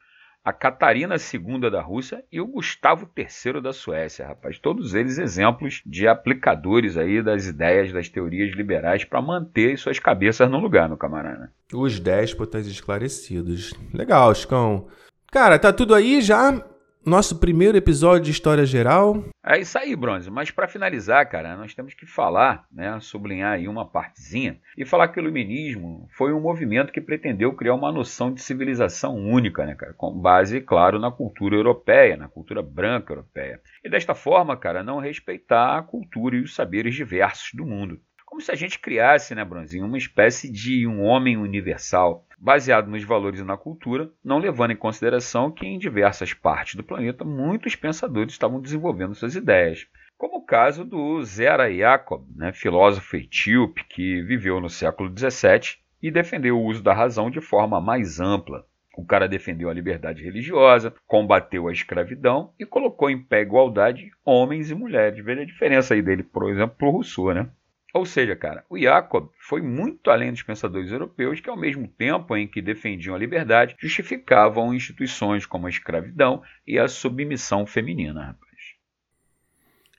a 0.44 0.52
Catarina 0.52 1.16
II 1.16 1.70
da 1.72 1.82
Rússia 1.82 2.22
e 2.30 2.42
o 2.42 2.48
Gustavo 2.48 3.10
III 3.18 3.62
da 3.62 3.72
Suécia, 3.72 4.28
rapaz. 4.28 4.60
Todos 4.60 4.94
eles 4.94 5.18
exemplos 5.18 5.82
de 5.86 6.10
aplicadores 6.10 6.98
aí 6.98 7.22
das 7.22 7.48
ideias 7.48 7.94
das 7.94 8.10
teorias 8.10 8.54
liberais 8.54 9.06
para 9.06 9.22
manter 9.22 9.78
suas 9.78 9.98
cabeças 9.98 10.50
no 10.52 10.60
lugar, 10.60 10.90
meu 10.90 10.98
camarada. 10.98 11.54
Os 11.74 12.02
déspotas 12.02 12.68
esclarecidos. 12.68 13.74
Legal, 13.94 14.36
Chicão. 14.36 14.88
Cara, 15.32 15.58
tá 15.58 15.72
tudo 15.72 15.96
aí 15.96 16.22
já? 16.22 16.62
Nosso 17.08 17.40
primeiro 17.40 17.78
episódio 17.78 18.26
de 18.26 18.32
História 18.32 18.66
Geral. 18.66 19.24
É 19.42 19.58
isso 19.58 19.78
aí, 19.80 19.96
Bronze. 19.96 20.30
Mas 20.30 20.52
para 20.52 20.68
finalizar, 20.68 21.26
cara, 21.30 21.56
nós 21.56 21.74
temos 21.74 21.94
que 21.94 22.06
falar, 22.06 22.66
né, 22.70 23.00
sublinhar 23.00 23.54
aí 23.54 23.66
uma 23.66 23.86
partezinha 23.86 24.60
e 24.78 24.84
falar 24.84 25.08
que 25.08 25.18
o 25.18 25.22
iluminismo 25.22 26.06
foi 26.18 26.34
um 26.34 26.42
movimento 26.42 26.92
que 26.92 27.00
pretendeu 27.00 27.54
criar 27.54 27.76
uma 27.76 27.94
noção 27.94 28.34
de 28.34 28.42
civilização 28.42 29.16
única, 29.16 29.66
né, 29.66 29.74
cara, 29.74 29.94
com 29.94 30.12
base, 30.12 30.60
claro, 30.60 31.00
na 31.00 31.10
cultura 31.10 31.56
europeia, 31.56 32.18
na 32.18 32.28
cultura 32.28 32.62
branca 32.62 33.14
europeia. 33.14 33.62
E 33.82 33.90
desta 33.90 34.14
forma, 34.14 34.58
cara, 34.58 34.84
não 34.84 35.00
respeitar 35.00 35.78
a 35.78 35.84
cultura 35.84 36.36
e 36.36 36.42
os 36.42 36.54
saberes 36.54 36.94
diversos 36.94 37.52
do 37.54 37.66
mundo. 37.66 38.02
Como 38.28 38.42
se 38.42 38.52
a 38.52 38.56
gente 38.56 38.78
criasse, 38.78 39.34
né, 39.34 39.46
Bronzinho, 39.46 39.86
uma 39.86 39.98
espécie 39.98 40.52
de 40.52 40.86
um 40.86 41.02
homem 41.02 41.38
universal, 41.38 42.26
baseado 42.38 42.90
nos 42.90 43.02
valores 43.02 43.40
e 43.40 43.44
na 43.44 43.56
cultura, 43.56 44.12
não 44.22 44.38
levando 44.38 44.72
em 44.72 44.76
consideração 44.76 45.50
que 45.50 45.66
em 45.66 45.80
diversas 45.80 46.34
partes 46.34 46.76
do 46.76 46.84
planeta 46.84 47.24
muitos 47.24 47.74
pensadores 47.78 48.34
estavam 48.34 48.60
desenvolvendo 48.60 49.16
suas 49.16 49.34
ideias. 49.34 49.88
Como 50.18 50.40
o 50.40 50.46
caso 50.46 50.84
do 50.84 51.24
Zera 51.24 51.74
Jacob, 51.74 52.28
né, 52.36 52.52
filósofo 52.52 53.16
etíope 53.16 53.86
que 53.86 54.22
viveu 54.24 54.60
no 54.60 54.70
século 54.70 55.10
XVII 55.10 55.78
e 56.04 56.12
defendeu 56.12 56.60
o 56.60 56.66
uso 56.66 56.84
da 56.84 56.94
razão 56.94 57.32
de 57.32 57.40
forma 57.40 57.80
mais 57.80 58.20
ampla. 58.20 58.66
O 58.98 59.06
cara 59.06 59.30
defendeu 59.30 59.70
a 59.70 59.74
liberdade 59.74 60.22
religiosa, 60.22 60.94
combateu 61.08 61.70
a 61.70 61.72
escravidão 61.72 62.52
e 62.60 62.66
colocou 62.66 63.10
em 63.10 63.24
pé 63.24 63.42
igualdade 63.42 64.12
homens 64.26 64.70
e 64.70 64.76
mulheres. 64.76 65.24
Veja 65.24 65.44
a 65.44 65.46
diferença 65.46 65.94
aí 65.94 66.02
dele, 66.02 66.24
por 66.24 66.52
exemplo, 66.52 66.76
para 66.78 66.88
o 66.90 66.92
Rousseau, 66.92 67.34
né? 67.34 67.50
Ou 67.98 68.06
seja, 68.06 68.36
cara, 68.36 68.64
o 68.70 68.78
Jacob 68.78 69.30
foi 69.40 69.60
muito 69.60 70.12
além 70.12 70.32
dos 70.32 70.44
pensadores 70.44 70.92
europeus 70.92 71.40
que, 71.40 71.50
ao 71.50 71.58
mesmo 71.58 71.88
tempo 71.88 72.38
em 72.38 72.48
que 72.48 72.62
defendiam 72.62 73.16
a 73.16 73.18
liberdade, 73.18 73.76
justificavam 73.80 74.72
instituições 74.72 75.48
como 75.48 75.66
a 75.66 75.70
escravidão 75.70 76.44
e 76.66 76.78
a 76.78 76.88
submissão 76.88 77.66
feminina. 77.66 78.38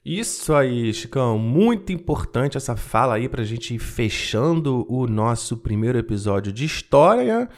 Isso 0.04 0.54
aí, 0.54 0.94
Chicão. 0.94 1.38
Muito 1.38 1.92
importante 1.92 2.56
essa 2.56 2.76
fala 2.76 3.16
aí 3.16 3.28
para 3.28 3.42
a 3.42 3.44
gente 3.44 3.74
ir 3.74 3.80
fechando 3.80 4.86
o 4.88 5.08
nosso 5.08 5.56
primeiro 5.56 5.98
episódio 5.98 6.52
de 6.52 6.64
história. 6.64 7.48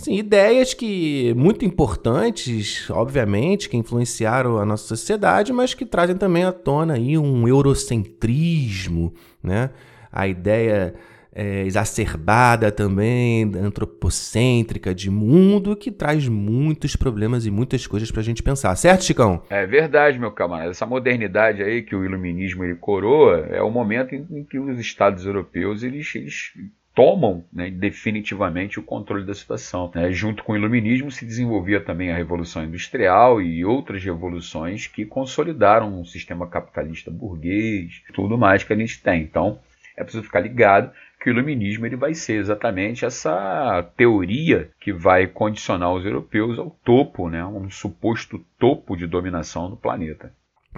Assim, 0.00 0.14
ideias 0.14 0.74
que 0.74 1.34
muito 1.34 1.64
importantes, 1.64 2.88
obviamente, 2.88 3.68
que 3.68 3.76
influenciaram 3.76 4.56
a 4.56 4.64
nossa 4.64 4.86
sociedade, 4.86 5.52
mas 5.52 5.74
que 5.74 5.84
trazem 5.84 6.16
também 6.16 6.44
à 6.44 6.52
tona 6.52 6.94
aí 6.94 7.18
um 7.18 7.48
eurocentrismo, 7.48 9.12
né? 9.42 9.70
A 10.12 10.28
ideia 10.28 10.94
é, 11.34 11.62
exacerbada 11.62 12.70
também, 12.70 13.50
antropocêntrica 13.56 14.94
de 14.94 15.10
mundo, 15.10 15.74
que 15.74 15.90
traz 15.90 16.28
muitos 16.28 16.94
problemas 16.94 17.44
e 17.44 17.50
muitas 17.50 17.84
coisas 17.84 18.08
para 18.08 18.20
a 18.20 18.24
gente 18.24 18.40
pensar, 18.40 18.76
certo, 18.76 19.02
Chicão? 19.02 19.42
É 19.50 19.66
verdade, 19.66 20.16
meu 20.16 20.30
camarada. 20.30 20.70
Essa 20.70 20.86
modernidade 20.86 21.60
aí 21.60 21.82
que 21.82 21.96
o 21.96 22.04
iluminismo 22.04 22.62
ele 22.62 22.76
coroa 22.76 23.48
é 23.50 23.60
o 23.60 23.70
momento 23.70 24.14
em, 24.14 24.24
em 24.30 24.44
que 24.44 24.60
os 24.60 24.78
estados 24.78 25.26
europeus 25.26 25.82
eles, 25.82 26.14
eles 26.14 26.52
tomam 26.98 27.44
né, 27.52 27.70
definitivamente 27.70 28.80
o 28.80 28.82
controle 28.82 29.24
da 29.24 29.32
situação. 29.32 29.88
Né? 29.94 30.10
Junto 30.10 30.42
com 30.42 30.52
o 30.52 30.56
iluminismo 30.56 31.12
se 31.12 31.24
desenvolvia 31.24 31.80
também 31.80 32.10
a 32.10 32.16
Revolução 32.16 32.64
Industrial 32.64 33.40
e 33.40 33.64
outras 33.64 34.02
revoluções 34.02 34.88
que 34.88 35.06
consolidaram 35.06 36.00
um 36.00 36.04
sistema 36.04 36.48
capitalista 36.48 37.08
burguês, 37.08 38.02
tudo 38.12 38.36
mais 38.36 38.64
que 38.64 38.72
a 38.72 38.76
gente 38.76 39.00
tem. 39.00 39.22
Então 39.22 39.60
é 39.96 40.02
preciso 40.02 40.24
ficar 40.24 40.40
ligado 40.40 40.90
que 41.22 41.30
o 41.30 41.32
iluminismo 41.32 41.86
ele 41.86 41.94
vai 41.94 42.14
ser 42.14 42.34
exatamente 42.34 43.04
essa 43.04 43.88
teoria 43.96 44.68
que 44.80 44.92
vai 44.92 45.28
condicionar 45.28 45.92
os 45.92 46.04
europeus 46.04 46.58
ao 46.58 46.70
topo, 46.84 47.28
né, 47.28 47.44
um 47.46 47.70
suposto 47.70 48.44
topo 48.58 48.96
de 48.96 49.06
dominação 49.06 49.70
do 49.70 49.76
planeta. 49.76 50.32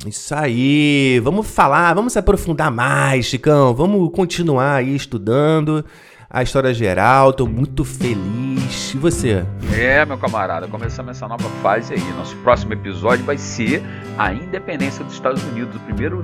Isso 0.06 0.34
aí, 0.34 1.20
vamos 1.22 1.50
falar, 1.50 1.92
vamos 1.94 2.12
se 2.12 2.18
aprofundar 2.18 2.70
mais, 2.70 3.26
Chicão, 3.26 3.74
vamos 3.74 4.10
continuar 4.12 4.76
aí 4.76 4.94
estudando 4.94 5.84
a 6.30 6.44
história 6.44 6.72
geral, 6.72 7.32
tô 7.32 7.44
muito 7.44 7.84
feliz. 7.84 8.94
E 8.94 8.96
você? 8.96 9.44
É, 9.76 10.06
meu 10.06 10.16
camarada, 10.16 10.68
começamos 10.68 11.16
essa 11.16 11.26
nova 11.26 11.48
fase 11.60 11.92
aí. 11.92 12.12
Nosso 12.12 12.36
próximo 12.36 12.72
episódio 12.72 13.24
vai 13.24 13.36
ser 13.36 13.82
a 14.16 14.32
independência 14.32 15.04
dos 15.04 15.14
Estados 15.14 15.42
Unidos, 15.42 15.74
o 15.74 15.80
primeiro 15.80 16.22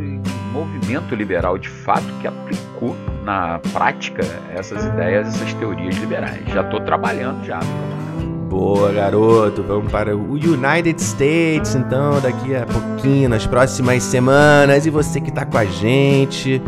movimento 0.52 1.12
liberal 1.14 1.58
de 1.58 1.68
fato 1.68 2.06
que 2.20 2.28
aplicou 2.28 2.96
na 3.24 3.58
prática 3.72 4.22
essas 4.54 4.84
ideias, 4.84 5.26
essas 5.34 5.52
teorias 5.54 5.96
liberais. 5.96 6.40
Já 6.54 6.62
tô 6.62 6.80
trabalhando 6.80 7.44
já, 7.44 7.58
meu 7.58 7.66
camarada. 7.66 8.05
Boa, 8.48 8.92
garoto. 8.92 9.62
Vamos 9.62 9.90
para 9.90 10.16
o 10.16 10.34
United 10.34 11.02
States, 11.02 11.74
então, 11.74 12.20
daqui 12.20 12.54
a 12.54 12.64
pouquinho, 12.64 13.28
nas 13.28 13.44
próximas 13.44 14.02
semanas. 14.04 14.86
E 14.86 14.90
você 14.90 15.20
que 15.20 15.30
está 15.30 15.44
com 15.44 15.58
a 15.58 15.64
gente, 15.64 16.62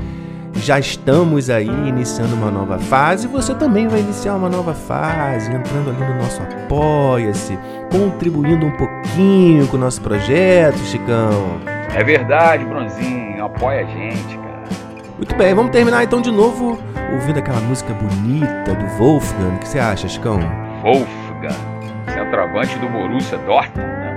já 0.55 0.79
estamos 0.79 1.49
aí 1.49 1.69
iniciando 1.69 2.35
uma 2.35 2.51
nova 2.51 2.79
fase. 2.79 3.29
Você 3.29 3.55
também 3.55 3.87
vai 3.87 4.01
iniciar 4.01 4.35
uma 4.35 4.49
nova 4.49 4.75
fase, 4.75 5.53
entrando 5.53 5.91
ali 5.91 6.01
no 6.01 6.17
nosso 6.17 6.43
Apoia-se, 6.43 7.57
contribuindo 7.93 8.67
um 8.67 8.73
pouquinho 8.73 9.67
com 9.69 9.77
o 9.77 9.81
nosso 9.81 10.01
projeto, 10.03 10.79
Chicão. 10.79 11.61
É 11.95 12.03
verdade, 12.03 12.65
Bronzinho. 12.65 13.45
Apoia 13.45 13.83
a 13.83 13.85
gente, 13.85 14.37
cara. 14.37 14.65
Muito 15.17 15.35
bem, 15.37 15.55
vamos 15.55 15.71
terminar 15.71 16.03
então 16.03 16.21
de 16.21 16.31
novo 16.31 16.79
ouvindo 17.13 17.39
aquela 17.39 17.61
música 17.61 17.95
bonita 17.95 18.75
do 18.75 18.87
Wolfgang. 18.99 19.55
O 19.55 19.59
que 19.61 19.69
você 19.69 19.79
acha, 19.79 20.09
Chicão? 20.09 20.41
Wolfgang 20.83 21.28
centroavante 22.13 22.79
do 22.79 22.89
Borussia 22.89 23.39
Dortmund? 23.39 24.08